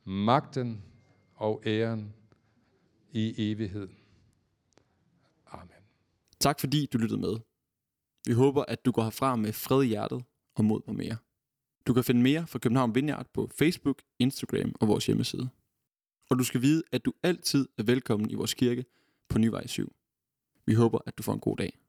magten 0.03 0.83
og 1.35 1.63
æren 1.65 2.13
i 3.11 3.51
evighed. 3.51 3.87
Amen. 5.47 5.83
Tak 6.39 6.59
fordi 6.59 6.85
du 6.85 6.97
lyttede 6.97 7.21
med. 7.21 7.37
Vi 8.25 8.33
håber, 8.33 8.65
at 8.67 8.85
du 8.85 8.91
går 8.91 9.03
herfra 9.03 9.35
med 9.35 9.53
fred 9.53 9.83
i 9.83 9.87
hjertet 9.87 10.23
og 10.55 10.65
mod 10.65 10.81
på 10.81 10.93
mere. 10.93 11.17
Du 11.87 11.93
kan 11.93 12.03
finde 12.03 12.21
mere 12.21 12.47
fra 12.47 12.59
København 12.59 12.95
Vineyard 12.95 13.27
på 13.33 13.49
Facebook, 13.57 14.01
Instagram 14.19 14.75
og 14.79 14.87
vores 14.87 15.05
hjemmeside. 15.05 15.49
Og 16.29 16.39
du 16.39 16.43
skal 16.43 16.61
vide, 16.61 16.83
at 16.91 17.05
du 17.05 17.13
altid 17.23 17.67
er 17.77 17.83
velkommen 17.83 18.29
i 18.29 18.33
vores 18.33 18.53
kirke 18.53 18.85
på 19.29 19.39
Nyvej 19.39 19.67
7. 19.67 19.95
Vi 20.65 20.73
håber, 20.73 20.99
at 21.05 21.17
du 21.17 21.23
får 21.23 21.33
en 21.33 21.39
god 21.39 21.57
dag. 21.57 21.80